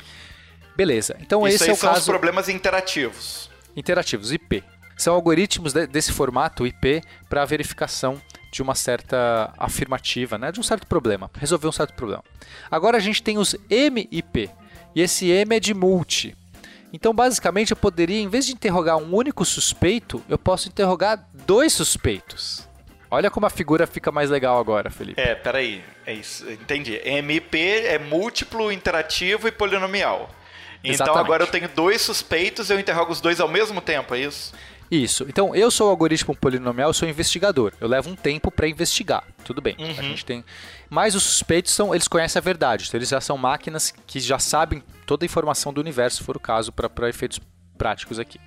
Beleza. 0.76 1.16
Então 1.20 1.46
Isso 1.46 1.56
esse 1.62 1.70
é 1.70 1.72
o 1.72 1.76
são 1.76 1.90
os 1.90 1.94
caso 1.96 2.10
problemas 2.10 2.48
interativos. 2.48 3.50
interativos, 3.74 4.32
IP. 4.32 4.62
São 4.96 5.14
algoritmos 5.14 5.72
de- 5.72 5.86
desse 5.86 6.12
formato 6.12 6.66
IP 6.66 7.02
para 7.28 7.44
verificação 7.44 8.20
de 8.52 8.62
uma 8.62 8.74
certa 8.74 9.52
afirmativa, 9.58 10.38
né? 10.38 10.50
de 10.52 10.60
um 10.60 10.62
certo 10.62 10.86
problema, 10.86 11.30
resolver 11.38 11.68
um 11.68 11.72
certo 11.72 11.92
problema. 11.94 12.22
Agora 12.70 12.96
a 12.96 13.00
gente 13.00 13.22
tem 13.22 13.36
os 13.38 13.54
MIP, 13.70 14.50
e 14.94 15.00
esse 15.02 15.28
M 15.30 15.54
é 15.56 15.60
de 15.60 15.74
multi. 15.74 16.34
Então, 16.92 17.12
basicamente, 17.12 17.70
eu 17.70 17.76
poderia, 17.76 18.20
em 18.20 18.28
vez 18.28 18.46
de 18.46 18.52
interrogar 18.52 18.96
um 18.96 19.14
único 19.14 19.44
suspeito, 19.44 20.22
eu 20.28 20.38
posso 20.38 20.68
interrogar 20.68 21.26
dois 21.46 21.72
suspeitos. 21.72 22.66
Olha 23.10 23.30
como 23.30 23.46
a 23.46 23.50
figura 23.50 23.86
fica 23.86 24.10
mais 24.10 24.30
legal 24.30 24.58
agora, 24.58 24.90
Felipe. 24.90 25.20
É, 25.20 25.34
peraí. 25.34 25.82
É 26.04 26.12
isso. 26.12 26.50
Entendi. 26.50 27.00
MP 27.04 27.86
é 27.86 27.98
múltiplo, 27.98 28.72
interativo 28.72 29.46
e 29.46 29.52
polinomial. 29.52 30.30
Então 30.82 30.94
Exatamente. 30.94 31.24
agora 31.24 31.42
eu 31.44 31.46
tenho 31.46 31.68
dois 31.68 32.00
suspeitos, 32.02 32.70
eu 32.70 32.78
interrogo 32.78 33.12
os 33.12 33.20
dois 33.20 33.40
ao 33.40 33.48
mesmo 33.48 33.80
tempo, 33.80 34.14
é 34.14 34.20
isso? 34.20 34.52
Isso. 34.90 35.24
Então, 35.28 35.54
eu 35.54 35.70
sou 35.70 35.88
o 35.88 35.90
algoritmo 35.90 36.34
polinomial, 36.36 36.90
eu 36.90 36.94
sou 36.94 37.08
investigador. 37.08 37.72
Eu 37.80 37.88
levo 37.88 38.10
um 38.10 38.14
tempo 38.14 38.50
para 38.50 38.68
investigar. 38.68 39.24
Tudo 39.44 39.60
bem. 39.60 39.74
Uhum. 39.78 39.90
A 39.90 40.02
gente 40.02 40.24
tem. 40.24 40.44
Mas 40.90 41.14
os 41.14 41.22
suspeitos 41.22 41.72
são, 41.72 41.94
eles 41.94 42.08
conhecem 42.08 42.38
a 42.38 42.42
verdade. 42.42 42.84
Então, 42.88 42.98
eles 42.98 43.08
já 43.08 43.20
são 43.20 43.36
máquinas 43.36 43.92
que 44.06 44.20
já 44.20 44.38
sabem 44.38 44.82
toda 45.06 45.24
a 45.24 45.26
informação 45.26 45.72
do 45.72 45.80
universo, 45.80 46.18
se 46.18 46.22
for 46.24 46.36
o 46.36 46.40
caso, 46.40 46.72
para 46.72 47.08
efeitos 47.08 47.40
práticos 47.76 48.18
aqui. 48.18 48.40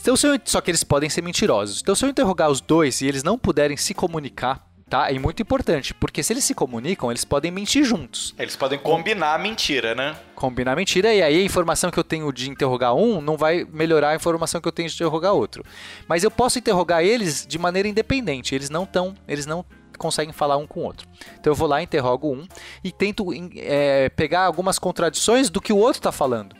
Então, 0.00 0.16
se 0.16 0.26
eu- 0.26 0.38
só 0.44 0.60
que 0.60 0.70
eles 0.70 0.84
podem 0.84 1.10
ser 1.10 1.22
mentirosos. 1.22 1.80
Então, 1.82 1.94
se 1.94 2.04
eu 2.04 2.08
interrogar 2.08 2.50
os 2.50 2.60
dois 2.60 3.00
e 3.00 3.06
eles 3.06 3.22
não 3.22 3.38
puderem 3.38 3.76
se 3.76 3.92
comunicar, 3.92 4.66
tá? 4.88 5.10
É 5.12 5.18
muito 5.18 5.40
importante, 5.42 5.92
porque 5.94 6.22
se 6.22 6.32
eles 6.32 6.42
se 6.44 6.54
comunicam, 6.54 7.10
eles 7.12 7.24
podem 7.24 7.50
mentir 7.52 7.84
juntos 7.84 8.34
Eles 8.38 8.56
podem 8.56 8.76
combinar 8.78 9.34
a 9.34 9.38
mentira, 9.38 9.94
né? 9.94 10.16
combinar 10.34 10.74
mentira 10.74 11.14
e 11.14 11.22
aí 11.22 11.40
a 11.40 11.44
informação 11.44 11.90
que 11.92 11.98
eu 11.98 12.02
tenho 12.02 12.32
de 12.32 12.50
interrogar 12.50 12.94
um 12.94 13.20
não 13.20 13.36
vai 13.36 13.64
melhorar 13.70 14.10
a 14.10 14.14
informação 14.16 14.60
que 14.60 14.66
eu 14.66 14.72
tenho 14.72 14.88
de 14.88 14.94
interrogar 14.96 15.32
outro. 15.32 15.62
Mas 16.08 16.24
eu 16.24 16.30
posso 16.30 16.58
interrogar 16.58 17.04
eles 17.04 17.46
de 17.46 17.56
maneira 17.58 17.86
independente, 17.86 18.54
eles 18.54 18.68
não 18.70 18.82
estão, 18.84 19.14
eles 19.28 19.44
não 19.46 19.64
conseguem 20.00 20.32
falar 20.32 20.56
um 20.56 20.66
com 20.66 20.80
o 20.80 20.82
outro. 20.84 21.06
Então 21.38 21.52
eu 21.52 21.54
vou 21.54 21.68
lá, 21.68 21.80
interrogo 21.82 22.32
um 22.32 22.46
e 22.82 22.90
tento 22.90 23.26
é, 23.56 24.08
pegar 24.08 24.42
algumas 24.44 24.78
contradições 24.78 25.48
do 25.50 25.60
que 25.60 25.72
o 25.72 25.76
outro 25.76 26.00
está 26.00 26.10
falando. 26.12 26.56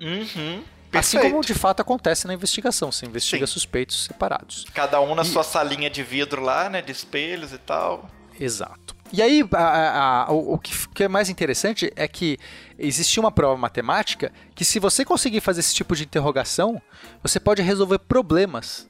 Uhum. 0.00 0.62
Assim 0.92 1.18
Perfeito. 1.18 1.30
como 1.32 1.44
de 1.44 1.54
fato 1.54 1.80
acontece 1.80 2.26
na 2.26 2.32
investigação, 2.32 2.90
você 2.90 3.04
investiga 3.04 3.46
Sim. 3.46 3.52
suspeitos 3.52 4.04
separados. 4.04 4.64
Cada 4.72 5.00
um 5.00 5.14
na 5.14 5.22
E- 5.22 5.26
sua 5.26 5.42
salinha 5.44 5.90
de 5.90 6.02
vidro 6.02 6.42
lá, 6.42 6.70
né? 6.70 6.80
De 6.80 6.90
espelhos 6.92 7.52
e 7.52 7.58
tal. 7.58 8.08
Exato. 8.40 8.96
E 9.12 9.20
aí, 9.20 9.42
a- 9.52 10.24
a- 10.28 10.32
o, 10.32 10.54
o 10.54 10.58
que 10.58 11.02
é 11.04 11.08
mais 11.08 11.28
interessante 11.28 11.92
é 11.96 12.06
que 12.08 12.38
existia 12.78 13.20
uma 13.20 13.32
prova 13.32 13.56
matemática 13.56 14.32
que, 14.54 14.64
se 14.64 14.78
você 14.78 15.04
conseguir 15.04 15.40
fazer 15.40 15.60
esse 15.60 15.74
tipo 15.74 15.94
de 15.96 16.04
interrogação, 16.04 16.80
você 17.22 17.38
pode 17.40 17.60
resolver 17.60 17.98
problemas 17.98 18.86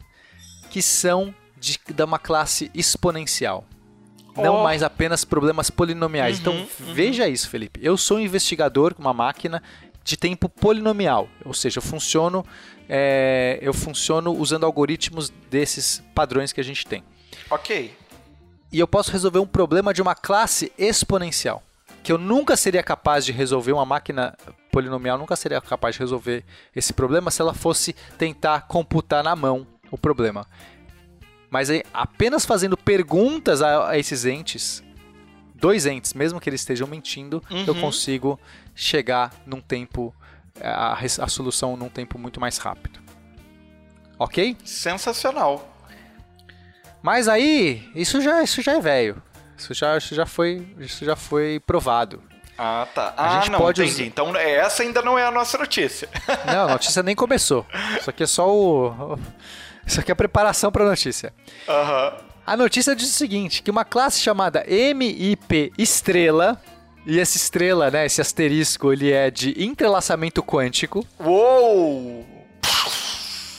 que 0.71 0.83
são 0.83 1.35
de, 1.59 1.79
de 1.93 2.03
uma 2.05 2.19
classe 2.19 2.71
exponencial. 2.75 3.65
Não 4.43 4.57
Oh. 4.61 4.63
mais 4.63 4.83
apenas 4.83 5.25
problemas 5.25 5.71
polinomiais. 5.71 6.37
Uhum, 6.37 6.41
então, 6.41 6.55
uhum. 6.55 6.95
veja 6.95 7.29
isso, 7.29 7.49
Felipe. 7.49 7.81
Eu 7.83 7.97
sou 7.97 8.17
um 8.19 8.21
investigador 8.21 8.95
com 8.95 9.03
uma 9.03 9.13
máquina 9.13 9.63
de 10.05 10.17
tempo 10.17 10.49
polinomial. 10.49 11.29
Ou 11.45 11.53
seja, 11.53 11.79
eu 11.79 11.83
funciono, 11.83 12.45
é, 12.89 13.59
eu 13.61 13.75
funciono 13.75 14.33
usando 14.33 14.65
algoritmos 14.65 15.31
desses 15.51 16.03
padrões 16.15 16.53
que 16.53 16.61
a 16.61 16.65
gente 16.65 16.87
tem 16.87 17.05
Ok. 17.51 17.95
e 18.73 18.79
eu 18.79 18.89
posso 18.89 19.11
resolver 19.13 19.39
um 19.39 19.47
problema 19.47 19.93
de 19.93 20.01
uma 20.01 20.15
classe 20.15 20.73
exponencial. 20.79 21.63
Que 22.03 22.13
eu 22.13 22.17
nunca 22.17 22.57
seria 22.57 22.83
capaz 22.83 23.25
de 23.27 23.33
resolver, 23.33 23.73
uma 23.73 23.85
máquina 23.85 24.35
polinomial 24.73 25.19
nunca 25.19 25.37
seria 25.37 25.61
capaz 25.61 25.95
de 25.97 26.01
resolver 26.01 26.45
esse 26.75 26.93
problema 26.93 27.31
se 27.31 27.43
ela 27.43 27.53
fosse 27.53 27.95
tentar 28.17 28.63
computar 28.63 29.23
na 29.23 29.35
mão 29.37 29.67
o 29.91 29.99
problema. 29.99 30.47
Mas 31.51 31.69
apenas 31.95 32.45
fazendo 32.45 32.77
perguntas 32.77 33.63
a, 33.63 33.91
a 33.91 33.99
esses 33.99 34.25
entes, 34.27 34.83
dois 35.55 35.87
entes, 35.87 36.13
mesmo 36.15 36.39
que 36.41 36.49
eles 36.51 36.61
estejam 36.61 36.87
mentindo, 36.87 37.43
eu 37.67 37.75
Uhum. 37.75 37.81
consigo 37.81 38.39
chegar 38.75 39.33
num 39.47 39.61
tempo, 39.61 40.15
a, 40.61 40.95
res- 40.95 41.19
a 41.19 41.27
solução 41.27 41.77
num 41.77 41.89
tempo 41.89 42.19
muito 42.19 42.39
mais 42.41 42.59
rápido. 42.59 43.01
Ok? 44.19 44.57
Sensacional. 44.65 45.75
Mas 47.03 47.29
aí, 47.29 47.89
isso 47.95 48.21
já, 48.21 48.43
isso 48.43 48.61
já 48.61 48.73
é 48.73 48.81
velho. 48.81 49.23
Isso 49.57 49.73
já, 49.75 49.97
isso 49.97 50.15
já 50.15 50.27
foi, 50.27 50.75
isso 50.79 51.05
já 51.05 51.17
foi 51.17 51.61
provado. 51.65 52.23
Ah, 52.57 52.87
tá. 52.93 53.15
A 53.17 53.39
ah, 53.39 53.41
gente 53.41 53.53
não, 53.53 53.61
pode 53.61 53.81
entendi. 53.81 54.03
usar- 54.03 54.05
Então 54.09 54.37
essa 54.37 54.83
ainda 54.83 55.01
não 55.01 55.17
é 55.19 55.25
a 55.25 55.31
nossa 55.31 55.57
notícia. 55.57 56.09
Não, 56.45 56.65
a 56.65 56.73
notícia 56.73 57.03
nem 57.05 57.15
começou. 57.15 57.65
Isso 58.01 58.11
aqui 58.11 58.25
é 58.25 58.27
só 58.27 58.53
o- 58.53 59.17
isso 59.89 60.01
aqui 60.01 60.11
é 60.11 60.15
a 60.15 60.17
preparação 60.17 60.71
para 60.71 60.85
a 60.85 60.89
notícia. 60.89 61.33
Aham. 61.69 62.13
A 62.47 62.57
notícia 62.57 62.95
diz 62.97 63.11
o 63.11 63.13
seguinte, 63.15 63.63
que 63.63 63.71
uma 63.71 63.85
classe 63.85 64.21
chamada 64.21 64.65
MIP 64.95 65.73
estrela, 65.77 66.59
e 67.07 67.19
essa 67.21 67.37
estrela, 67.37 67.91
né, 67.91 68.07
esse 68.07 68.21
asterisco, 68.21 68.93
ele 68.93 69.13
é 69.13 69.31
de 69.31 69.63
entrelaçamento 69.63 70.43
quântico, 70.43 71.07
Uou! 71.21 72.25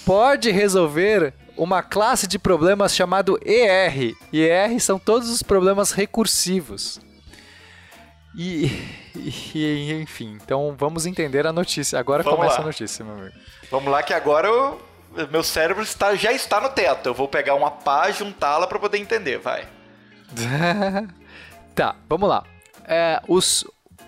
pode 0.06 0.50
resolver 0.52 1.34
uma 1.56 1.84
classe 1.84 2.26
de 2.26 2.40
problemas 2.40 2.96
chamado 2.96 3.38
ER. 3.46 4.16
E 4.32 4.40
ER 4.42 4.80
são 4.80 4.98
todos 4.98 5.30
os 5.30 5.44
problemas 5.44 5.92
recursivos. 5.92 7.00
E, 8.36 8.72
e- 9.16 9.92
enfim, 10.02 10.38
então 10.44 10.74
vamos 10.78 11.06
entender 11.06 11.46
a 11.46 11.52
notícia. 11.54 12.00
Agora 12.00 12.24
Vamos 12.24 12.38
começa 12.40 12.56
lá. 12.58 12.62
a 12.64 12.66
notícia, 12.66 13.04
meu 13.04 13.16
amigo. 13.16 13.36
Vamos 13.70 13.92
lá 13.92 14.02
que 14.02 14.14
agora 14.14 14.48
eu- 14.48 14.82
meu 15.32 15.44
cérebro 15.44 15.84
está, 15.84 16.16
já 16.16 16.32
está 16.32 16.62
no 16.62 16.70
teto. 16.70 17.08
Eu 17.08 17.14
vou 17.14 17.28
pegar 17.28 17.56
uma 17.56 17.72
pá, 17.72 18.12
juntá-la 18.12 18.68
para 18.68 18.80
poder 18.80 18.98
entender, 18.98 19.40
vai. 19.40 19.68
tá, 21.76 21.96
vamos 22.08 22.30
lá. 22.30 22.44
É, 22.86 23.22
os, 23.28 23.66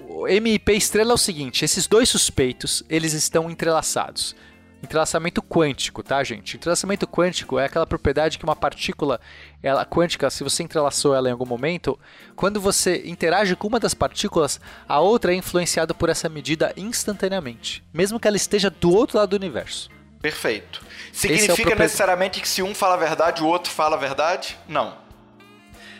o 0.07 0.25
MIP 0.25 0.73
estrela 0.73 1.11
é 1.11 1.13
o 1.13 1.17
seguinte: 1.17 1.65
esses 1.65 1.87
dois 1.87 2.09
suspeitos 2.09 2.83
eles 2.89 3.13
estão 3.13 3.49
entrelaçados. 3.49 4.35
Entrelaçamento 4.83 5.43
quântico, 5.43 6.01
tá, 6.01 6.23
gente? 6.23 6.57
Entrelaçamento 6.57 7.07
quântico 7.07 7.59
é 7.59 7.65
aquela 7.65 7.85
propriedade 7.85 8.39
que 8.39 8.43
uma 8.43 8.55
partícula, 8.55 9.21
ela 9.61 9.85
quântica, 9.85 10.27
se 10.31 10.43
você 10.43 10.63
entrelaçou 10.63 11.13
ela 11.13 11.29
em 11.29 11.31
algum 11.31 11.45
momento, 11.45 11.99
quando 12.35 12.59
você 12.59 13.03
interage 13.05 13.55
com 13.55 13.67
uma 13.67 13.79
das 13.79 13.93
partículas, 13.93 14.59
a 14.89 14.99
outra 14.99 15.33
é 15.33 15.35
influenciada 15.35 15.93
por 15.93 16.09
essa 16.09 16.27
medida 16.27 16.73
instantaneamente, 16.75 17.83
mesmo 17.93 18.19
que 18.19 18.27
ela 18.27 18.37
esteja 18.37 18.71
do 18.71 18.91
outro 18.91 19.19
lado 19.19 19.29
do 19.29 19.35
universo. 19.35 20.00
Perfeito. 20.21 20.81
é 20.83 21.13
Significa 21.13 21.63
propre- 21.69 21.83
necessariamente 21.83 22.41
que 22.41 22.47
se 22.47 22.61
um 22.61 22.73
fala 22.75 22.93
a 22.93 22.97
verdade, 22.97 23.41
o 23.43 23.47
outro 23.47 23.71
fala 23.71 23.95
a 23.95 23.99
verdade? 23.99 24.57
Não. 24.67 24.95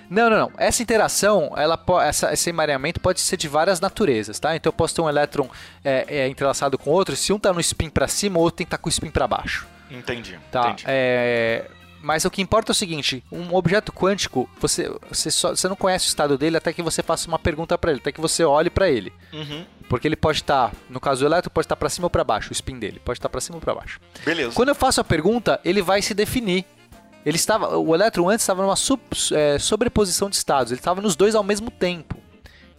Não, 0.09 0.29
não, 0.29 0.37
não. 0.37 0.51
Essa 0.57 0.83
interação, 0.83 1.53
ela 1.55 1.81
essa, 2.05 2.33
esse 2.33 2.49
emaranhamento 2.49 2.99
pode 2.99 3.21
ser 3.21 3.37
de 3.37 3.47
várias 3.47 3.79
naturezas, 3.79 4.39
tá? 4.39 4.53
Então 4.55 4.69
eu 4.69 4.73
posso 4.73 4.93
ter 4.93 5.01
um 5.01 5.07
elétron 5.07 5.49
é, 5.85 6.05
é, 6.07 6.27
entrelaçado 6.27 6.77
com 6.77 6.89
outro, 6.89 7.15
se 7.15 7.31
um 7.31 7.39
tá 7.39 7.53
no 7.53 7.61
spin 7.61 7.89
para 7.89 8.07
cima, 8.09 8.37
o 8.37 8.41
outro 8.41 8.57
tem 8.57 8.65
que 8.65 8.67
estar 8.67 8.77
com 8.77 8.87
o 8.87 8.91
spin 8.91 9.09
para 9.09 9.25
baixo, 9.25 9.65
Entendi. 9.89 10.37
tá? 10.51 10.71
Entendi. 10.71 10.83
É, 10.85 11.65
mas 12.01 12.25
o 12.25 12.31
que 12.31 12.41
importa 12.41 12.71
é 12.71 12.73
o 12.73 12.75
seguinte, 12.75 13.23
um 13.31 13.53
objeto 13.55 13.91
quântico, 13.91 14.49
você, 14.59 14.91
você, 15.09 15.29
só, 15.31 15.49
você 15.55 15.67
não 15.67 15.75
conhece 15.75 16.07
o 16.07 16.09
estado 16.09 16.37
dele 16.37 16.57
até 16.57 16.73
que 16.73 16.81
você 16.81 17.01
faça 17.03 17.27
uma 17.27 17.39
pergunta 17.39 17.77
para 17.77 17.91
ele, 17.91 17.99
até 17.99 18.11
que 18.11 18.21
você 18.21 18.43
olhe 18.43 18.69
para 18.69 18.89
ele. 18.89 19.13
Uhum. 19.31 19.65
Porque 19.87 20.07
ele 20.07 20.15
pode 20.15 20.39
estar, 20.39 20.71
no 20.89 20.99
caso 20.99 21.21
do 21.21 21.27
elétron, 21.27 21.51
pode 21.53 21.65
estar 21.65 21.75
para 21.75 21.89
cima 21.89 22.05
ou 22.05 22.09
para 22.09 22.23
baixo, 22.23 22.49
o 22.49 22.53
spin 22.53 22.79
dele, 22.79 23.01
pode 23.03 23.19
estar 23.19 23.29
para 23.29 23.41
cima 23.41 23.57
ou 23.57 23.61
para 23.61 23.75
baixo. 23.75 23.99
Beleza. 24.25 24.53
Quando 24.55 24.69
eu 24.69 24.75
faço 24.75 25.01
a 25.01 25.03
pergunta, 25.03 25.59
ele 25.65 25.81
vai 25.81 26.01
se 26.01 26.13
definir. 26.13 26.65
Ele 27.25 27.35
estava, 27.35 27.77
o 27.77 27.93
elétron 27.93 28.29
antes 28.29 28.43
estava 28.43 28.63
numa 28.63 28.75
sub- 28.75 29.01
é, 29.33 29.59
sobreposição 29.59 30.29
de 30.29 30.35
estados. 30.37 30.71
Ele 30.71 30.79
estava 30.79 31.01
nos 31.01 31.15
dois 31.15 31.35
ao 31.35 31.43
mesmo 31.43 31.69
tempo. 31.69 32.17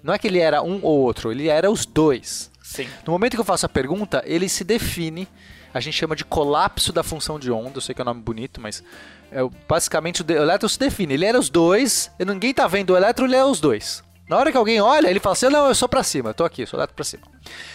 Não 0.02 0.12
é 0.12 0.18
que 0.18 0.26
ele 0.26 0.40
era 0.40 0.62
um 0.62 0.80
ou 0.82 0.98
outro, 1.00 1.30
ele 1.30 1.48
era 1.48 1.70
os 1.70 1.86
dois. 1.86 2.50
Sim. 2.60 2.88
No 3.06 3.12
momento 3.12 3.34
que 3.34 3.40
eu 3.40 3.44
faço 3.44 3.66
a 3.66 3.68
pergunta, 3.68 4.22
ele 4.26 4.48
se 4.48 4.64
define. 4.64 5.28
A 5.74 5.80
gente 5.80 5.94
chama 5.94 6.14
de 6.14 6.24
colapso 6.24 6.92
da 6.92 7.02
função 7.02 7.38
de 7.38 7.50
onda. 7.50 7.78
Eu 7.78 7.80
sei 7.80 7.94
que 7.94 8.00
é 8.00 8.04
um 8.04 8.06
nome 8.06 8.20
bonito, 8.20 8.60
mas 8.60 8.82
é, 9.30 9.40
basicamente 9.68 10.22
o, 10.22 10.32
elétron 10.32 10.68
se 10.68 10.78
define. 10.78 11.14
Ele 11.14 11.24
era 11.24 11.38
os 11.38 11.48
dois. 11.48 12.10
E 12.18 12.24
ninguém 12.24 12.52
tá 12.52 12.66
vendo 12.66 12.90
o 12.90 12.96
elétron, 12.96 13.26
ele 13.26 13.36
é 13.36 13.44
os 13.44 13.60
dois. 13.60 14.02
Na 14.28 14.36
hora 14.38 14.50
que 14.50 14.56
alguém 14.56 14.80
olha, 14.80 15.08
ele 15.08 15.20
fala 15.20 15.32
assim: 15.32 15.48
não, 15.48 15.66
eu 15.66 15.74
sou 15.74 15.88
pra 15.88 16.02
cima, 16.02 16.30
eu 16.30 16.34
tô 16.34 16.44
aqui, 16.44 16.62
eu 16.62 16.66
sou 16.66 16.78
elétron 16.78 16.94
pra 16.94 17.04
cima. 17.04 17.22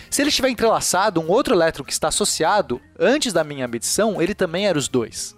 Se 0.10 0.22
ele 0.22 0.30
estiver 0.30 0.50
entrelaçado, 0.50 1.22
um 1.22 1.30
outro 1.30 1.54
elétron 1.54 1.84
que 1.84 1.92
está 1.92 2.08
associado 2.08 2.82
antes 3.00 3.34
da 3.34 3.44
minha 3.44 3.68
medição, 3.68 4.22
ele 4.22 4.34
também 4.34 4.68
era 4.68 4.78
os 4.78 4.88
dois. 4.88 5.36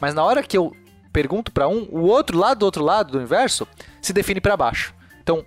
Mas 0.00 0.14
na 0.14 0.24
hora 0.24 0.42
que 0.42 0.56
eu 0.56 0.74
pergunto 1.12 1.52
pra 1.52 1.68
um, 1.68 1.86
o 1.90 2.00
outro 2.02 2.38
lado 2.38 2.58
do 2.58 2.64
outro 2.64 2.82
lado 2.82 3.12
do 3.12 3.18
universo 3.18 3.66
se 4.00 4.12
define 4.12 4.40
pra 4.40 4.56
baixo. 4.56 4.94
Então, 5.22 5.44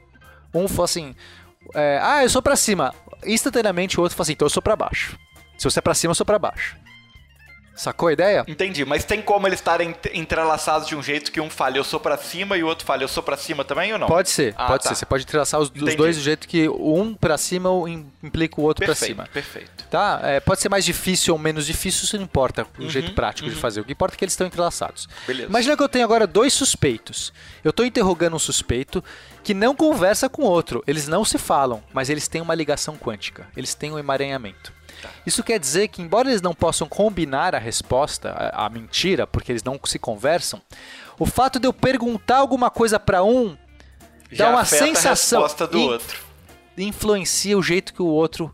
um 0.53 0.67
fala 0.67 0.85
assim: 0.85 1.15
é, 1.73 1.99
ah, 2.01 2.23
eu 2.23 2.29
sou 2.29 2.41
pra 2.41 2.55
cima. 2.55 2.93
Instantaneamente 3.25 3.99
o 3.99 4.03
outro 4.03 4.15
fala 4.15 4.25
assim: 4.25 4.33
então 4.33 4.45
eu 4.45 4.49
sou 4.49 4.61
pra 4.61 4.75
baixo. 4.75 5.17
Se 5.57 5.63
você 5.63 5.79
é 5.79 5.81
pra 5.81 5.93
cima, 5.93 6.11
eu 6.11 6.15
sou 6.15 6.25
pra 6.25 6.39
baixo. 6.39 6.75
Sacou 7.77 8.07
a 8.07 8.13
ideia? 8.13 8.45
Entendi, 8.47 8.85
mas 8.85 9.03
tem 9.03 9.21
como 9.21 9.45
eles 9.47 9.59
estarem 9.59 9.89
ent- 9.89 10.05
entrelaçados 10.13 10.87
de 10.87 10.95
um 10.95 11.03
jeito 11.03 11.29
que 11.29 11.41
um 11.41 11.49
fale 11.49 11.77
eu 11.77 11.83
sou 11.83 11.99
pra 11.99 12.15
cima 12.15 12.55
e 12.55 12.63
o 12.63 12.67
outro 12.67 12.85
fale 12.85 13.03
eu 13.03 13.07
sou 13.09 13.21
pra 13.21 13.35
cima 13.35 13.65
também 13.65 13.91
ou 13.91 13.99
não? 13.99 14.07
Pode 14.07 14.29
ser, 14.29 14.53
Ah, 14.57 14.67
pode 14.67 14.83
tá. 14.83 14.89
ser. 14.89 14.95
Você 14.95 15.05
pode 15.05 15.23
entrelaçar 15.25 15.59
os, 15.59 15.69
os 15.75 15.95
dois 15.95 16.15
do 16.15 16.21
jeito 16.23 16.47
que 16.47 16.69
um 16.69 17.13
pra 17.13 17.37
cima 17.37 17.69
im- 17.89 18.09
implica 18.23 18.61
o 18.61 18.63
outro 18.63 18.85
pra 18.85 18.93
Perfeito, 18.93 19.11
cima. 19.17 19.27
perfeito. 19.27 19.83
Tá? 19.91 20.21
É, 20.23 20.39
pode 20.39 20.61
ser 20.61 20.69
mais 20.69 20.85
difícil 20.85 21.33
ou 21.33 21.39
menos 21.39 21.65
difícil, 21.65 22.05
isso 22.05 22.15
não 22.15 22.23
importa 22.23 22.65
o 22.79 22.83
Uhum, 22.83 22.89
jeito 22.89 23.11
prático 23.13 23.49
de 23.49 23.55
fazer. 23.57 23.81
O 23.81 23.83
que 23.83 23.91
importa 23.91 24.15
é 24.15 24.17
que 24.17 24.23
eles 24.23 24.31
estão 24.33 24.47
entrelaçados. 24.47 25.09
Beleza. 25.27 25.49
Imagina 25.49 25.75
que 25.75 25.83
eu 25.83 25.89
tenho 25.89 26.05
agora 26.05 26.25
dois 26.25 26.53
suspeitos. 26.53 27.33
Eu 27.61 27.71
estou 27.71 27.85
interrogando 27.85 28.37
um 28.37 28.39
suspeito 28.39 29.03
que 29.43 29.53
não 29.53 29.75
conversa 29.75 30.29
com 30.29 30.43
outro. 30.43 30.81
Eles 30.87 31.09
não 31.09 31.25
se 31.25 31.37
falam, 31.37 31.83
mas 31.91 32.09
eles 32.09 32.29
têm 32.29 32.39
uma 32.39 32.55
ligação 32.55 32.95
quântica. 32.95 33.49
Eles 33.57 33.75
têm 33.75 33.91
um 33.91 33.99
emaranhamento. 33.99 34.71
Isso 35.25 35.43
quer 35.43 35.59
dizer 35.59 35.87
que, 35.87 36.01
embora 36.01 36.29
eles 36.29 36.41
não 36.41 36.53
possam 36.53 36.87
combinar 36.87 37.55
a 37.55 37.59
resposta, 37.59 38.31
a, 38.31 38.65
a 38.65 38.69
mentira, 38.69 39.25
porque 39.25 39.51
eles 39.51 39.63
não 39.63 39.79
se 39.85 39.99
conversam, 39.99 40.61
o 41.19 41.25
fato 41.25 41.59
de 41.59 41.67
eu 41.67 41.73
perguntar 41.73 42.37
alguma 42.37 42.69
coisa 42.69 42.99
para 42.99 43.23
um 43.23 43.57
Já 44.31 44.45
dá 44.45 44.51
uma 44.51 44.65
sensação 44.65 45.39
a 45.39 45.43
resposta 45.43 45.67
do 45.67 45.79
e 45.79 45.87
outro. 45.89 46.19
influencia 46.77 47.57
o 47.57 47.63
jeito 47.63 47.93
que 47.93 48.01
o 48.01 48.07
outro 48.07 48.53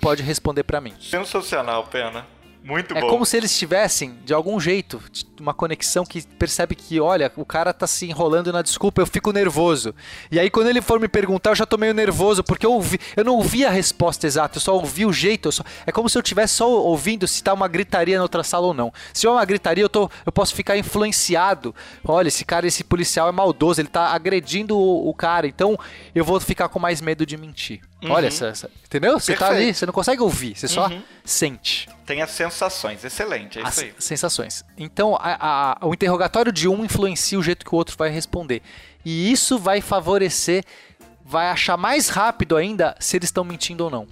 pode 0.00 0.22
responder 0.22 0.64
para 0.64 0.80
mim. 0.80 0.94
Sensacional, 1.00 1.84
Pena. 1.84 2.26
Muito 2.64 2.96
É 2.96 3.00
bom. 3.02 3.08
como 3.10 3.26
se 3.26 3.36
eles 3.36 3.54
tivessem, 3.56 4.14
de 4.24 4.32
algum 4.32 4.58
jeito, 4.58 4.98
uma 5.38 5.52
conexão 5.52 6.02
que 6.02 6.22
percebe 6.26 6.74
que, 6.74 6.98
olha, 6.98 7.30
o 7.36 7.44
cara 7.44 7.74
tá 7.74 7.86
se 7.86 8.06
enrolando 8.08 8.50
na 8.50 8.62
desculpa, 8.62 9.02
eu 9.02 9.06
fico 9.06 9.32
nervoso. 9.32 9.94
E 10.32 10.40
aí, 10.40 10.48
quando 10.48 10.68
ele 10.70 10.80
for 10.80 10.98
me 10.98 11.06
perguntar, 11.06 11.50
eu 11.50 11.54
já 11.56 11.66
tô 11.66 11.76
meio 11.76 11.92
nervoso, 11.92 12.42
porque 12.42 12.64
eu, 12.64 12.72
ouvi, 12.72 12.98
eu 13.14 13.22
não 13.22 13.34
ouvi 13.34 13.66
a 13.66 13.70
resposta 13.70 14.26
exata, 14.26 14.56
eu 14.56 14.62
só 14.62 14.74
ouvi 14.74 15.04
o 15.04 15.12
jeito. 15.12 15.48
eu 15.48 15.52
só- 15.52 15.64
é 15.86 15.92
como 15.92 16.08
se 16.08 16.16
eu 16.16 16.22
estivesse 16.22 16.54
só 16.54 16.66
ouvindo 16.70 17.28
se 17.28 17.44
tá 17.44 17.52
uma 17.52 17.68
gritaria 17.68 18.16
na 18.16 18.22
outra 18.22 18.42
sala 18.42 18.66
ou 18.68 18.72
não. 18.72 18.90
Se 19.12 19.26
é 19.26 19.30
uma 19.30 19.44
gritaria, 19.44 19.84
eu, 19.84 19.88
tô, 19.90 20.10
eu 20.24 20.32
posso 20.32 20.54
ficar 20.54 20.78
influenciado. 20.78 21.74
Olha, 22.02 22.28
esse 22.28 22.46
cara, 22.46 22.66
esse 22.66 22.82
policial 22.82 23.28
é 23.28 23.32
maldoso, 23.32 23.78
ele 23.82 23.88
tá 23.88 24.08
agredindo 24.14 24.74
o, 24.74 25.10
o 25.10 25.12
cara, 25.14 25.46
então 25.46 25.78
eu 26.14 26.24
vou 26.24 26.40
ficar 26.40 26.70
com 26.70 26.78
mais 26.78 27.02
medo 27.02 27.26
de 27.26 27.36
mentir. 27.36 27.82
Olha, 28.10 28.26
essa, 28.28 28.46
essa- 28.48 28.70
entendeu? 28.84 29.18
Você 29.18 29.34
tá 29.34 29.48
ali, 29.48 29.72
você 29.74 29.86
não 29.86 29.92
consegue 29.92 30.20
ouvir, 30.22 30.56
você 30.56 30.68
só 30.68 30.88
Uhum. 30.88 31.02
sente 31.24 31.88
Tem 32.06 32.20
as 32.22 32.30
sensações. 32.30 33.04
Excelente, 33.04 33.58
é 33.58 33.62
as 33.62 33.76
isso 33.76 33.84
aí. 33.86 33.94
sensações. 33.98 34.64
Então, 34.76 35.16
a- 35.20 35.76
a- 35.80 35.86
o 35.86 35.94
interrogatório 35.94 36.52
de 36.52 36.68
um 36.68 36.84
influencia 36.84 37.38
o 37.38 37.42
jeito 37.42 37.64
que 37.64 37.74
o 37.74 37.78
outro 37.78 37.96
vai 37.96 38.10
responder. 38.10 38.60
E 39.04 39.30
isso 39.32 39.58
vai 39.58 39.80
favorecer, 39.80 40.64
vai 41.24 41.48
achar 41.48 41.76
mais 41.76 42.08
rápido 42.08 42.56
ainda 42.56 42.94
se 43.00 43.16
eles 43.16 43.28
estão 43.28 43.44
mentindo 43.44 43.84
ou 43.84 43.90
não. 43.90 44.06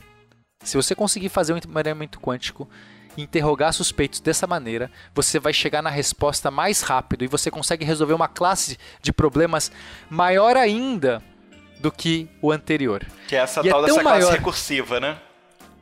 Se 0.65 0.77
você 0.77 0.95
conseguir 0.95 1.29
fazer 1.29 1.53
um 1.53 1.59
emaranhamento 1.63 2.19
quântico 2.21 2.69
e 3.17 3.23
interrogar 3.23 3.73
suspeitos 3.75 4.21
dessa 4.21 4.47
maneira, 4.47 4.91
você 5.15 5.39
vai 5.39 5.53
chegar 5.53 5.83
na 5.83 5.91
resposta 5.91 6.51
mais 6.51 6.81
rápido 6.81 7.25
e 7.25 7.29
você 7.29 7.51
consegue 7.51 7.85
resolver 7.85 8.15
uma 8.15 8.29
classe 8.29 8.79
de 9.03 9.13
problemas 9.13 9.71
maior 10.09 10.57
ainda 10.57 11.23
do 11.83 11.91
que 11.91 12.29
o 12.41 12.51
anterior. 12.53 13.05
Que 13.29 13.37
é 13.37 13.41
essa 13.41 13.61
E 13.63 13.69
é 13.69 13.71
tal 13.71 13.81
tão 13.81 13.89
dessa 13.97 14.03
classe 14.03 14.19
maior. 14.21 14.33
recursiva, 14.33 15.01
né? 15.01 15.19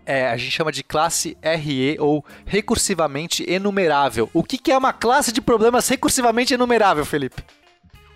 É, 0.07 0.29
a 0.29 0.37
gente 0.37 0.51
chama 0.51 0.73
de 0.73 0.83
classe 0.83 1.37
RE 1.43 1.97
ou 2.01 2.25
recursivamente 2.47 3.49
enumerável. 3.49 4.29
O 4.33 4.43
que, 4.43 4.59
que 4.59 4.73
é 4.73 4.77
uma 4.79 4.93
classe 4.93 5.31
de 5.31 5.41
problemas 5.41 5.89
recursivamente 5.89 6.55
enumerável, 6.55 7.05
Felipe? 7.05 7.45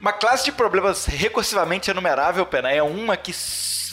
Uma 0.00 0.12
classe 0.12 0.44
de 0.44 0.52
problemas 0.52 1.04
recursivamente 1.06 1.90
enumerável, 1.90 2.44
Pena, 2.46 2.70
é 2.70 2.82
uma 2.82 3.16
que 3.16 3.32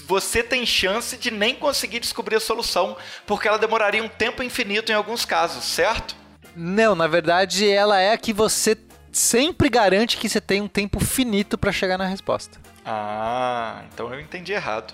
você 0.08 0.42
tem 0.42 0.66
chance 0.66 1.16
de 1.16 1.30
nem 1.30 1.54
conseguir 1.54 2.00
descobrir 2.00 2.38
a 2.38 2.40
solução, 2.40 2.98
porque 3.28 3.48
ela 3.48 3.60
demoraria 3.60 4.04
um 4.04 4.10
tempo 4.10 4.42
infinito 4.42 4.92
em 4.92 4.96
alguns 4.96 5.24
casos, 5.26 5.64
certo? 5.64 6.16
Não, 6.56 6.96
na 6.96 7.08
verdade, 7.08 7.70
ela 7.70 8.00
é 8.00 8.14
a 8.14 8.18
que 8.18 8.34
você 8.34 8.76
sempre 9.12 9.70
garante 9.70 10.18
que 10.18 10.28
você 10.28 10.42
tem 10.42 10.60
um 10.62 10.68
tempo 10.68 11.00
finito 11.00 11.58
para 11.58 11.72
chegar 11.72 11.98
na 11.98 12.06
resposta. 12.06 12.60
Ah, 12.86 13.84
então 13.94 14.14
eu 14.14 14.20
entendi 14.20 14.54
errado. 14.54 14.94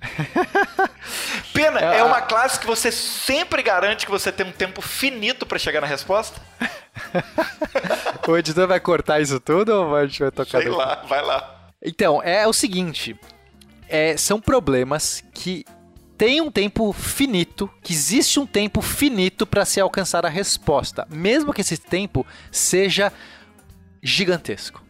Pena, 1.52 1.80
é 1.80 2.04
uma 2.04 2.20
classe 2.20 2.60
que 2.60 2.66
você 2.66 2.92
sempre 2.92 3.62
garante 3.62 4.06
que 4.06 4.12
você 4.12 4.30
tem 4.30 4.46
um 4.46 4.52
tempo 4.52 4.80
finito 4.80 5.44
pra 5.44 5.58
chegar 5.58 5.80
na 5.80 5.86
resposta? 5.86 6.40
O 8.28 8.36
editor 8.36 8.68
vai 8.68 8.78
cortar 8.78 9.20
isso 9.20 9.40
tudo 9.40 9.70
ou 9.70 9.96
a 9.96 10.06
gente 10.06 10.20
vai 10.20 10.30
tocar? 10.30 10.60
Sei 10.60 10.64
daqui? 10.64 10.76
lá, 10.76 11.02
vai 11.08 11.24
lá. 11.24 11.70
Então, 11.82 12.22
é 12.22 12.46
o 12.46 12.52
seguinte: 12.52 13.18
é, 13.88 14.16
são 14.18 14.38
problemas 14.38 15.24
que 15.32 15.64
têm 16.18 16.40
um 16.42 16.50
tempo 16.50 16.92
finito, 16.92 17.70
que 17.82 17.92
existe 17.92 18.38
um 18.38 18.46
tempo 18.46 18.82
finito 18.82 19.46
para 19.46 19.64
se 19.64 19.80
alcançar 19.80 20.26
a 20.26 20.28
resposta, 20.28 21.06
mesmo 21.08 21.54
que 21.54 21.62
esse 21.62 21.78
tempo 21.78 22.26
seja 22.50 23.10
gigantesco. 24.02 24.82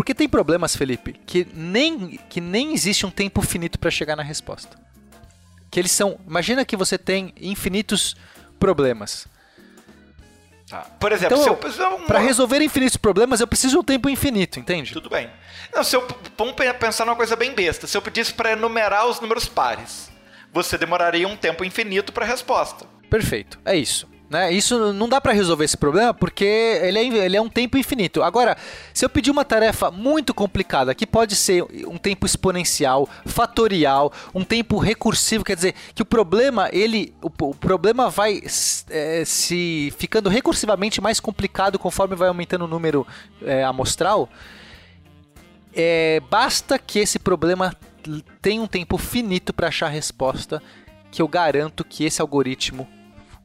Porque 0.00 0.14
tem 0.14 0.26
problemas, 0.26 0.74
Felipe, 0.74 1.12
que 1.26 1.46
nem, 1.52 2.18
que 2.30 2.40
nem 2.40 2.72
existe 2.72 3.04
um 3.04 3.10
tempo 3.10 3.42
finito 3.42 3.78
para 3.78 3.90
chegar 3.90 4.16
na 4.16 4.22
resposta. 4.22 4.78
Que 5.70 5.78
eles 5.78 5.90
são. 5.92 6.18
Imagina 6.26 6.64
que 6.64 6.74
você 6.74 6.96
tem 6.96 7.34
infinitos 7.38 8.16
problemas. 8.58 9.28
Por 10.98 11.12
exemplo, 11.12 11.36
Então, 11.36 11.58
se 11.58 11.82
eu 11.82 11.96
um... 11.96 12.06
Para 12.06 12.18
resolver 12.18 12.62
infinitos 12.62 12.96
problemas, 12.96 13.42
eu 13.42 13.46
preciso 13.46 13.74
de 13.74 13.78
um 13.80 13.84
tempo 13.84 14.08
infinito, 14.08 14.58
entende? 14.58 14.94
Tudo 14.94 15.10
bem. 15.10 15.28
Não, 15.74 15.84
se 15.84 15.94
eu 15.94 16.08
vamos 16.34 16.54
pe- 16.54 16.72
pensar 16.72 17.04
numa 17.04 17.14
coisa 17.14 17.36
bem 17.36 17.52
besta. 17.52 17.86
Se 17.86 17.94
eu 17.94 18.00
pedisse 18.00 18.32
para 18.32 18.52
enumerar 18.52 19.06
os 19.06 19.20
números 19.20 19.44
pares, 19.44 20.10
você 20.50 20.78
demoraria 20.78 21.28
um 21.28 21.36
tempo 21.36 21.62
infinito 21.62 22.10
para 22.10 22.24
a 22.24 22.28
resposta. 22.28 22.86
Perfeito, 23.10 23.60
é 23.66 23.76
isso. 23.76 24.08
Né? 24.30 24.52
Isso 24.52 24.92
não 24.92 25.08
dá 25.08 25.20
para 25.20 25.32
resolver 25.32 25.64
esse 25.64 25.76
problema 25.76 26.14
porque 26.14 26.44
ele 26.44 26.98
é, 27.00 27.24
ele 27.24 27.36
é 27.36 27.42
um 27.42 27.48
tempo 27.48 27.76
infinito. 27.76 28.22
Agora, 28.22 28.56
se 28.94 29.04
eu 29.04 29.10
pedir 29.10 29.32
uma 29.32 29.44
tarefa 29.44 29.90
muito 29.90 30.32
complicada, 30.32 30.94
que 30.94 31.04
pode 31.04 31.34
ser 31.34 31.64
um 31.88 31.98
tempo 31.98 32.24
exponencial, 32.24 33.08
fatorial, 33.26 34.12
um 34.32 34.44
tempo 34.44 34.78
recursivo, 34.78 35.42
quer 35.42 35.56
dizer 35.56 35.74
que 35.92 36.02
o 36.02 36.04
problema 36.04 36.68
ele, 36.72 37.12
o, 37.20 37.28
o 37.44 37.54
problema 37.56 38.08
vai 38.08 38.40
é, 38.88 39.24
se 39.26 39.92
ficando 39.98 40.28
recursivamente 40.28 41.00
mais 41.00 41.18
complicado 41.18 41.76
conforme 41.76 42.14
vai 42.14 42.28
aumentando 42.28 42.66
o 42.66 42.68
número 42.68 43.04
é, 43.42 43.64
amostral. 43.64 44.28
É, 45.74 46.22
basta 46.30 46.78
que 46.78 47.00
esse 47.00 47.18
problema 47.18 47.74
tenha 48.40 48.62
um 48.62 48.68
tempo 48.68 48.96
finito 48.96 49.52
para 49.52 49.66
achar 49.66 49.86
a 49.86 49.90
resposta, 49.90 50.62
que 51.10 51.20
eu 51.20 51.26
garanto 51.26 51.84
que 51.84 52.04
esse 52.04 52.22
algoritmo 52.22 52.86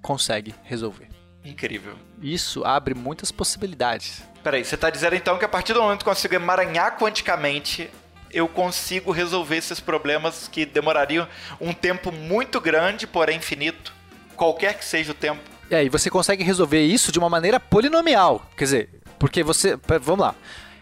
consegue 0.06 0.54
resolver. 0.64 1.08
Incrível. 1.44 1.96
Isso 2.22 2.64
abre 2.64 2.94
muitas 2.94 3.32
possibilidades. 3.32 4.22
Peraí, 4.44 4.64
você 4.64 4.76
está 4.76 4.92
dizendo 4.92 5.16
então 5.16 5.40
que 5.40 5.46
a 5.46 5.50
partir 5.50 5.74
do 5.74 5.82
momento 5.82 6.04
que 6.04 6.10
eu 6.10 6.14
consigo 6.14 6.36
emaranhar 6.36 6.96
quanticamente, 6.96 7.90
eu 8.32 8.48
consigo 8.48 9.12
resolver 9.12 9.58
esses 9.58 9.80
problemas 9.80 10.48
que 10.48 10.64
demorariam 10.64 11.28
um 11.60 11.74
tempo 11.74 12.12
muito 12.12 12.62
grande, 12.62 13.08
porém 13.08 13.38
infinito, 13.38 13.92
qualquer 14.36 14.78
que 14.78 14.86
seja 14.86 15.12
o 15.12 15.16
tempo. 15.16 15.42
E 15.72 15.76
aí 15.76 15.90
você 15.90 16.08
consegue 16.08 16.44
resolver 16.44 16.84
isso 16.84 17.12
de 17.12 17.18
uma 17.18 17.30
maneira 17.30 17.60
polinomial. 17.60 18.48
Quer 18.56 18.64
dizer, 18.64 18.90
porque 19.18 19.44
você. 19.44 19.76
Vamos 20.02 20.24
lá. 20.24 20.36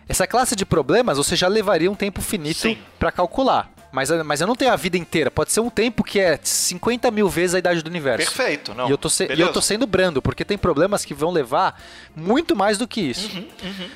Essa 0.05 0.27
classe 0.27 0.53
de 0.53 0.65
problemas 0.65 1.17
você 1.17 1.37
já 1.37 1.47
levaria 1.47 1.89
um 1.89 1.95
tempo 1.95 2.21
finito 2.21 2.77
para 2.99 3.09
calcular. 3.09 3.72
Mas, 3.93 4.09
mas 4.25 4.41
eu 4.41 4.47
não 4.47 4.55
tenho 4.55 4.73
a 4.73 4.75
vida 4.75 4.97
inteira. 4.97 5.29
Pode 5.29 5.51
ser 5.51 5.59
um 5.59 5.69
tempo 5.69 6.03
que 6.03 6.19
é 6.19 6.39
50 6.41 7.11
mil 7.11 7.29
vezes 7.29 7.53
a 7.53 7.59
idade 7.59 7.83
do 7.83 7.87
universo. 7.87 8.25
Perfeito, 8.25 8.73
não. 8.73 8.87
E 8.87 8.91
eu, 8.91 8.97
tô 8.97 9.07
se- 9.07 9.27
eu 9.29 9.53
tô 9.53 9.61
sendo 9.61 9.85
brando, 9.85 10.19
porque 10.19 10.43
tem 10.43 10.57
problemas 10.57 11.05
que 11.05 11.13
vão 11.13 11.29
levar 11.31 11.79
muito 12.15 12.55
mais 12.55 12.77
do 12.79 12.87
que 12.87 12.99
isso. 13.01 13.29
Uhum, 13.37 13.89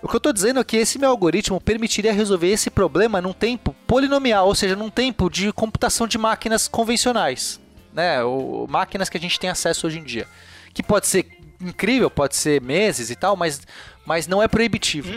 O 0.00 0.08
que 0.08 0.16
eu 0.16 0.20
tô 0.20 0.32
dizendo 0.32 0.60
é 0.60 0.64
que 0.64 0.76
esse 0.78 0.98
meu 0.98 1.10
algoritmo 1.10 1.60
permitiria 1.60 2.12
resolver 2.12 2.48
esse 2.48 2.70
problema 2.70 3.20
num 3.20 3.32
tempo 3.34 3.74
polinomial, 3.86 4.46
ou 4.46 4.54
seja, 4.54 4.74
num 4.74 4.88
tempo 4.90 5.28
de 5.30 5.52
computação 5.52 6.06
de 6.06 6.16
máquinas 6.18 6.66
convencionais, 6.66 7.60
né? 7.92 8.22
Ou 8.24 8.66
máquinas 8.66 9.08
que 9.10 9.16
a 9.18 9.20
gente 9.20 9.38
tem 9.38 9.50
acesso 9.50 9.86
hoje 9.86 9.98
em 9.98 10.04
dia. 10.04 10.26
Que 10.72 10.82
pode 10.82 11.06
ser 11.06 11.26
incrível, 11.60 12.10
pode 12.10 12.34
ser 12.36 12.60
meses 12.62 13.10
e 13.10 13.14
tal, 13.16 13.36
mas, 13.36 13.60
mas 14.06 14.26
não 14.26 14.42
é 14.42 14.48
proibitivo. 14.48 15.08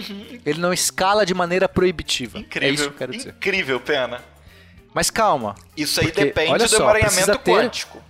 Ele 0.45 0.59
não 0.59 0.71
escala 0.73 1.25
de 1.25 1.33
maneira 1.33 1.67
proibitiva. 1.67 2.37
Uhum. 2.37 2.43
Incrível. 2.43 2.69
É 2.69 2.73
isso 2.73 2.83
que 2.83 2.89
eu 2.89 2.97
quero 2.97 3.11
dizer. 3.11 3.29
Incrível, 3.29 3.79
Pena. 3.79 4.21
Mas 4.93 5.09
calma. 5.09 5.55
Isso 5.75 5.99
aí 5.99 6.07
Porque, 6.07 6.25
depende 6.25 6.51
olha 6.51 6.65
do 6.65 6.69
só, 6.69 6.91
precisa 6.91 7.01
emaranhamento 7.11 7.39
ter- 7.39 7.51
quântico. 7.51 8.03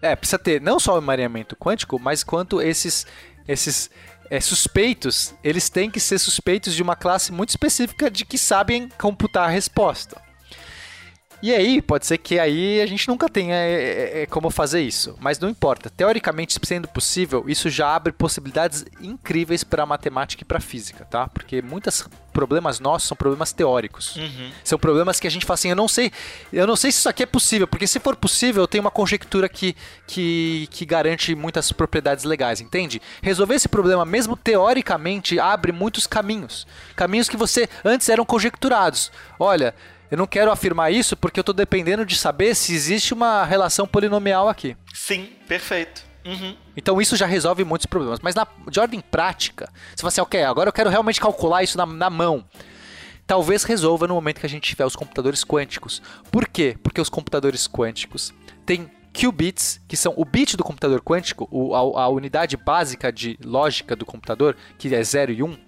É, 0.00 0.14
precisa 0.14 0.38
ter 0.38 0.60
não 0.60 0.78
só 0.78 0.94
o 0.94 0.98
emaranhamento 0.98 1.56
quântico, 1.56 1.98
mas 1.98 2.22
quanto 2.22 2.62
esses, 2.62 3.06
esses 3.48 3.90
é, 4.30 4.40
suspeitos, 4.40 5.34
eles 5.42 5.68
têm 5.68 5.90
que 5.90 5.98
ser 5.98 6.18
suspeitos 6.18 6.74
de 6.74 6.82
uma 6.82 6.94
classe 6.94 7.32
muito 7.32 7.48
específica 7.48 8.10
de 8.10 8.24
que 8.24 8.38
sabem 8.38 8.88
computar 8.98 9.48
a 9.48 9.50
resposta. 9.50 10.20
E 11.40 11.54
aí, 11.54 11.80
pode 11.80 12.04
ser 12.04 12.18
que 12.18 12.38
aí 12.38 12.80
a 12.80 12.86
gente 12.86 13.06
nunca 13.06 13.28
tenha 13.28 13.54
é, 13.54 13.70
é, 13.70 14.22
é, 14.22 14.26
como 14.26 14.50
fazer 14.50 14.80
isso, 14.80 15.16
mas 15.20 15.38
não 15.38 15.48
importa. 15.48 15.88
Teoricamente, 15.88 16.58
sendo 16.64 16.88
possível, 16.88 17.44
isso 17.46 17.70
já 17.70 17.94
abre 17.94 18.12
possibilidades 18.12 18.84
incríveis 19.00 19.62
para 19.62 19.84
a 19.84 19.86
matemática 19.86 20.42
e 20.42 20.44
para 20.44 20.58
a 20.58 20.60
física, 20.60 21.04
tá? 21.04 21.28
Porque 21.28 21.62
muitos 21.62 22.08
problemas 22.32 22.80
nossos 22.80 23.08
são 23.08 23.16
problemas 23.16 23.52
teóricos. 23.52 24.16
Uhum. 24.16 24.50
São 24.64 24.78
problemas 24.78 25.20
que 25.20 25.26
a 25.26 25.30
gente 25.30 25.46
fala 25.46 25.54
assim, 25.54 25.70
eu 25.70 25.76
não 25.76 25.88
sei, 25.88 26.10
eu 26.52 26.66
não 26.66 26.76
sei 26.76 26.90
se 26.90 26.98
isso 26.98 27.08
aqui 27.08 27.22
é 27.22 27.26
possível, 27.26 27.68
porque 27.68 27.86
se 27.86 28.00
for 28.00 28.16
possível, 28.16 28.64
eu 28.64 28.68
tenho 28.68 28.82
uma 28.82 28.90
conjectura 28.90 29.48
que, 29.48 29.76
que, 30.06 30.68
que 30.70 30.84
garante 30.84 31.34
muitas 31.36 31.70
propriedades 31.70 32.24
legais, 32.24 32.60
entende? 32.60 33.00
Resolver 33.22 33.54
esse 33.54 33.68
problema, 33.68 34.04
mesmo 34.04 34.36
teoricamente, 34.36 35.38
abre 35.38 35.70
muitos 35.70 36.06
caminhos. 36.06 36.66
Caminhos 36.96 37.28
que 37.28 37.36
você 37.36 37.68
antes 37.84 38.08
eram 38.08 38.24
conjecturados. 38.24 39.12
Olha, 39.38 39.74
eu 40.10 40.16
não 40.16 40.26
quero 40.26 40.50
afirmar 40.50 40.92
isso 40.92 41.16
porque 41.16 41.38
eu 41.38 41.42
estou 41.42 41.54
dependendo 41.54 42.04
de 42.04 42.16
saber 42.16 42.54
se 42.54 42.74
existe 42.74 43.12
uma 43.12 43.44
relação 43.44 43.86
polinomial 43.86 44.48
aqui. 44.48 44.76
Sim, 44.94 45.30
perfeito. 45.46 46.02
Uhum. 46.24 46.56
Então 46.76 47.00
isso 47.00 47.16
já 47.16 47.26
resolve 47.26 47.64
muitos 47.64 47.86
problemas. 47.86 48.20
Mas 48.20 48.34
na, 48.34 48.46
de 48.70 48.78
ordem 48.78 49.00
prática, 49.00 49.70
você 49.94 50.02
fala 50.02 50.08
assim, 50.08 50.20
ok, 50.20 50.42
agora 50.44 50.68
eu 50.68 50.72
quero 50.72 50.90
realmente 50.90 51.20
calcular 51.20 51.62
isso 51.62 51.78
na, 51.78 51.86
na 51.86 52.10
mão. 52.10 52.44
Talvez 53.26 53.64
resolva 53.64 54.06
no 54.06 54.14
momento 54.14 54.40
que 54.40 54.46
a 54.46 54.48
gente 54.48 54.68
tiver 54.68 54.86
os 54.86 54.96
computadores 54.96 55.44
quânticos. 55.44 56.00
Por 56.30 56.48
quê? 56.48 56.76
Porque 56.82 57.00
os 57.00 57.08
computadores 57.08 57.68
quânticos 57.68 58.32
têm 58.64 58.90
qubits, 59.12 59.80
que 59.88 59.96
são 59.96 60.14
o 60.16 60.24
bit 60.24 60.56
do 60.56 60.64
computador 60.64 61.02
quântico, 61.02 61.74
a, 61.74 62.02
a 62.02 62.08
unidade 62.08 62.56
básica 62.56 63.12
de 63.12 63.38
lógica 63.44 63.96
do 63.96 64.06
computador, 64.06 64.56
que 64.78 64.94
é 64.94 65.02
0 65.02 65.32
e 65.32 65.42
1. 65.42 65.58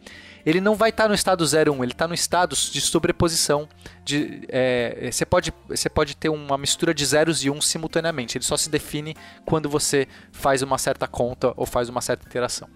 Ele 0.45 0.61
não 0.61 0.75
vai 0.75 0.91
estar 0.91 1.09
no 1.09 1.15
estado 1.15 1.47
0 1.47 1.73
e 1.73 1.77
1, 1.77 1.83
ele 1.85 1.93
está 1.93 2.09
no 2.09 2.15
estado 2.15 2.57
de 2.57 2.81
sobreposição. 2.81 3.69
De, 4.05 4.43
é, 4.49 5.09
você, 5.13 5.25
pode, 5.27 5.53
você 5.69 5.89
pode 5.89 6.17
ter 6.17 6.29
uma 6.29 6.57
mistura 6.57 6.95
de 6.95 7.05
zeros 7.05 7.45
e 7.45 7.51
uns 7.51 7.67
simultaneamente. 7.67 8.39
Ele 8.39 8.45
só 8.45 8.57
se 8.57 8.71
define 8.71 9.15
quando 9.45 9.69
você 9.69 10.09
faz 10.33 10.63
uma 10.63 10.79
certa 10.79 11.07
conta 11.07 11.53
ou 11.57 11.67
faz 11.67 11.89
uma 11.89 12.01
certa 12.01 12.27
interação. 12.27 12.69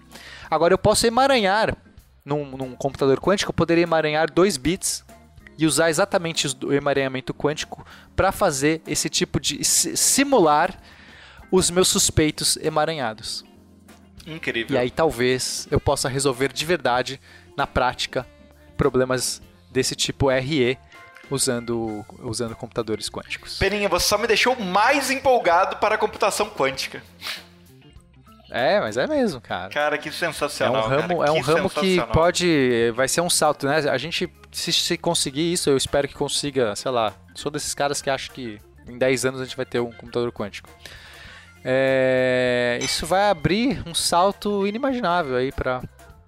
Agora 0.49 0.73
eu 0.73 0.77
posso 0.77 1.07
emaranhar 1.07 1.75
num, 2.23 2.45
num 2.57 2.75
computador 2.75 3.19
quântico, 3.19 3.49
eu 3.51 3.53
poderia 3.55 3.83
emaranhar 3.83 4.31
dois 4.31 4.57
bits 4.57 5.03
e 5.57 5.65
usar 5.65 5.89
exatamente 5.89 6.47
o 6.65 6.73
emaranhamento 6.73 7.33
quântico 7.33 7.85
para 8.15 8.31
fazer 8.31 8.81
esse 8.85 9.09
tipo 9.09 9.39
de 9.39 9.63
si- 9.63 9.95
simular 9.95 10.77
os 11.51 11.69
meus 11.71 11.87
suspeitos 11.87 12.57
emaranhados. 12.57 13.45
Incrível. 14.27 14.75
E 14.75 14.77
aí 14.79 14.89
talvez 14.89 15.67
eu 15.69 15.79
possa 15.79 16.09
resolver 16.09 16.51
de 16.51 16.65
verdade, 16.65 17.21
na 17.55 17.65
prática, 17.67 18.25
problemas 18.77 19.41
desse 19.71 19.95
tipo 19.95 20.29
RE 20.29 20.77
usando, 21.29 22.05
usando 22.19 22.55
computadores 22.55 23.09
quânticos. 23.09 23.57
Peninha, 23.57 23.89
você 23.89 24.07
só 24.07 24.17
me 24.17 24.27
deixou 24.27 24.55
mais 24.59 25.09
empolgado 25.11 25.77
para 25.77 25.95
a 25.95 25.97
computação 25.97 26.49
quântica. 26.49 27.01
É, 28.51 28.79
mas 28.79 28.95
é 28.95 29.07
mesmo, 29.07 29.41
cara. 29.41 29.69
Cara, 29.69 29.97
que 29.97 30.09
É 30.09 30.11
sensacional. 30.11 30.85
um 30.85 30.87
ramo, 30.87 31.17
cara, 31.19 31.29
é 31.29 31.31
um 31.31 31.41
ramo 31.41 31.69
que 31.69 31.99
pode. 32.13 32.91
Vai 32.95 33.07
ser 33.07 33.21
um 33.21 33.29
salto, 33.29 33.65
né? 33.65 33.77
A 33.89 33.97
gente, 33.97 34.31
se, 34.51 34.71
se 34.71 34.97
conseguir 34.97 35.51
isso, 35.51 35.69
eu 35.69 35.75
espero 35.75 36.07
que 36.07 36.13
consiga, 36.13 36.75
sei 36.75 36.91
lá. 36.91 37.13
Sou 37.33 37.51
desses 37.51 37.73
caras 37.73 38.01
que 38.01 38.09
acham 38.09 38.33
que 38.33 38.59
em 38.87 38.97
10 38.97 39.25
anos 39.25 39.41
a 39.41 39.45
gente 39.45 39.57
vai 39.57 39.65
ter 39.65 39.79
um 39.79 39.91
computador 39.91 40.31
quântico. 40.31 40.69
É, 41.63 42.77
isso 42.81 43.07
vai 43.07 43.29
abrir 43.29 43.81
um 43.87 43.95
salto 43.95 44.67
inimaginável 44.67 45.35
aí 45.35 45.51
para 45.51 45.81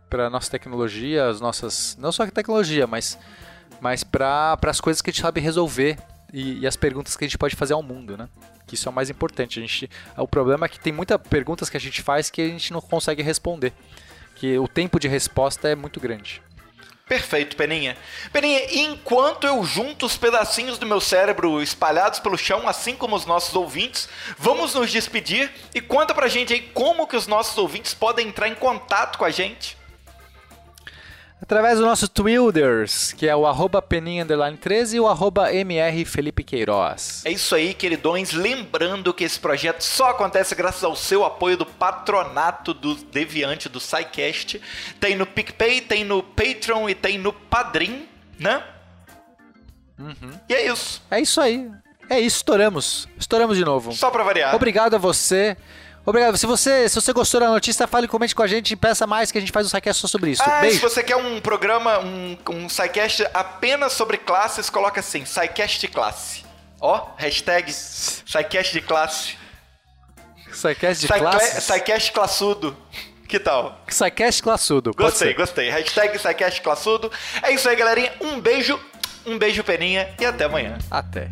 para 0.09 0.29
nossa 0.29 0.49
tecnologia, 0.49 1.27
as 1.27 1.39
nossas. 1.41 1.97
Não 1.99 2.11
só 2.11 2.23
a 2.23 2.31
tecnologia, 2.31 2.87
mas, 2.87 3.17
mas 3.81 4.03
para 4.03 4.57
as 4.63 4.81
coisas 4.81 5.01
que 5.01 5.09
a 5.09 5.13
gente 5.13 5.21
sabe 5.21 5.39
resolver 5.41 5.97
e, 6.33 6.59
e 6.59 6.67
as 6.67 6.75
perguntas 6.75 7.15
que 7.15 7.23
a 7.23 7.27
gente 7.27 7.37
pode 7.37 7.55
fazer 7.55 7.73
ao 7.73 7.83
mundo, 7.83 8.17
né? 8.17 8.27
Que 8.65 8.75
isso 8.75 8.87
é 8.87 8.91
o 8.91 8.93
mais 8.93 9.09
importante. 9.09 9.59
A 9.59 9.61
gente, 9.61 9.89
o 10.17 10.27
problema 10.27 10.65
é 10.65 10.69
que 10.69 10.79
tem 10.79 10.91
muitas 10.91 11.19
perguntas 11.21 11.69
que 11.69 11.77
a 11.77 11.79
gente 11.79 12.01
faz 12.01 12.29
que 12.29 12.41
a 12.41 12.47
gente 12.47 12.73
não 12.73 12.81
consegue 12.81 13.21
responder. 13.21 13.73
Que 14.35 14.57
o 14.57 14.67
tempo 14.67 14.99
de 14.99 15.07
resposta 15.07 15.67
é 15.67 15.75
muito 15.75 15.99
grande. 15.99 16.41
Perfeito, 17.07 17.55
Peninha. 17.55 17.97
Peninha, 18.33 18.81
enquanto 18.81 19.47
eu 19.47 19.63
junto 19.63 20.05
os 20.05 20.17
pedacinhos 20.17 20.77
do 20.77 20.85
meu 20.85 20.99
cérebro 20.99 21.61
espalhados 21.61 22.19
pelo 22.19 22.37
chão, 22.37 22.67
assim 22.67 22.95
como 22.95 23.15
os 23.15 23.25
nossos 23.25 23.55
ouvintes, 23.55 24.09
vamos 24.37 24.73
nos 24.73 24.91
despedir 24.91 25.49
e 25.73 25.79
conta 25.79 26.13
pra 26.13 26.27
gente 26.27 26.53
aí 26.53 26.59
como 26.59 27.07
que 27.07 27.15
os 27.15 27.25
nossos 27.25 27.57
ouvintes 27.57 27.93
podem 27.93 28.27
entrar 28.27 28.49
em 28.49 28.55
contato 28.55 29.17
com 29.17 29.23
a 29.23 29.31
gente. 29.31 29.77
Através 31.39 31.77
do 31.77 31.85
nosso 31.85 32.07
Twilders, 32.07 33.13
que 33.13 33.27
é 33.27 33.35
o 33.35 33.45
arroba 33.45 33.79
peninha 33.81 34.23
underline 34.23 34.57
13 34.57 34.97
e 34.97 34.99
o 34.99 35.07
arroba 35.07 35.53
mr 35.53 36.03
Felipe 36.03 36.43
Queiroz. 36.43 37.21
É 37.25 37.31
isso 37.31 37.53
aí, 37.53 37.75
queridões. 37.75 38.31
Lembrando 38.33 39.13
que 39.13 39.23
esse 39.23 39.39
projeto 39.39 39.81
só 39.81 40.09
acontece 40.09 40.55
graças 40.55 40.83
ao 40.83 40.95
seu 40.95 41.23
apoio 41.23 41.55
do 41.55 41.65
patronato 41.65 42.73
do 42.73 42.95
Deviante 42.95 43.69
do 43.69 43.79
SciCast. 43.79 44.59
Tem 44.99 45.15
no 45.15 45.27
PicPay, 45.27 45.81
tem 45.81 46.03
no 46.03 46.23
Patreon 46.23 46.89
e 46.89 46.95
tem 46.95 47.19
no 47.19 47.31
Padrim, 47.31 48.07
né? 48.39 48.63
E 50.49 50.53
é 50.53 50.71
isso. 50.71 51.01
É 51.09 51.21
isso 51.21 51.39
aí. 51.39 51.69
É 52.09 52.19
isso, 52.19 52.37
estouramos. 52.37 53.07
Estouramos 53.17 53.57
de 53.57 53.65
novo. 53.65 53.91
Só 53.93 54.09
pra 54.09 54.23
variar. 54.23 54.55
Obrigado 54.55 54.95
a 54.95 54.97
você. 54.97 55.55
Obrigado. 56.07 56.37
Se 56.37 56.45
você, 56.45 56.87
se 56.87 56.95
você 56.95 57.11
gostou 57.11 57.41
da 57.41 57.49
notícia, 57.49 57.85
fale, 57.85 58.07
comente 58.07 58.33
com 58.33 58.41
a 58.41 58.47
gente 58.47 58.71
e 58.71 58.75
peça 58.77 59.05
mais 59.05 59.29
que 59.29 59.37
a 59.37 59.41
gente 59.41 59.51
faz 59.51 59.65
um 59.65 59.69
SciCast 59.69 60.01
só 60.01 60.07
sobre 60.07 60.31
isso. 60.31 60.41
Ah, 60.41 60.61
Beijo. 60.61 60.77
se 60.77 60.81
você 60.81 61.03
quer 61.03 61.17
um 61.17 61.41
programa, 61.41 61.99
um, 61.99 62.37
um 62.49 62.69
SciCast 62.69 63.27
apenas 63.33 63.91
sobre 63.91 64.17
classes, 64.17 64.69
coloca 64.69 65.01
assim, 65.01 65.25
de 65.25 65.87
classe. 65.89 66.45
Ó, 66.79 67.09
hashtag 67.17 67.73
SciCast 67.73 68.71
de 68.71 68.79
classe. 68.79 69.35
SciCast 70.49 71.05
de 71.05 71.07
classe. 71.11 71.61
SciCast 71.61 72.11
classudo. 72.13 72.77
Que 73.27 73.37
tal? 73.37 73.83
SciCast 73.89 74.41
classudo. 74.41 74.93
Gostei, 74.95 75.33
gostei. 75.33 75.69
Hashtag 75.69 76.17
SciCast 76.17 76.61
classudo. 76.61 77.11
É 77.43 77.51
isso 77.51 77.67
aí, 77.67 77.75
galerinha. 77.75 78.13
Um 78.21 78.39
beijo, 78.39 78.79
um 79.25 79.37
beijo, 79.37 79.61
Peninha, 79.61 80.15
e 80.17 80.25
até 80.25 80.45
amanhã. 80.45 80.77
Até. 80.89 81.29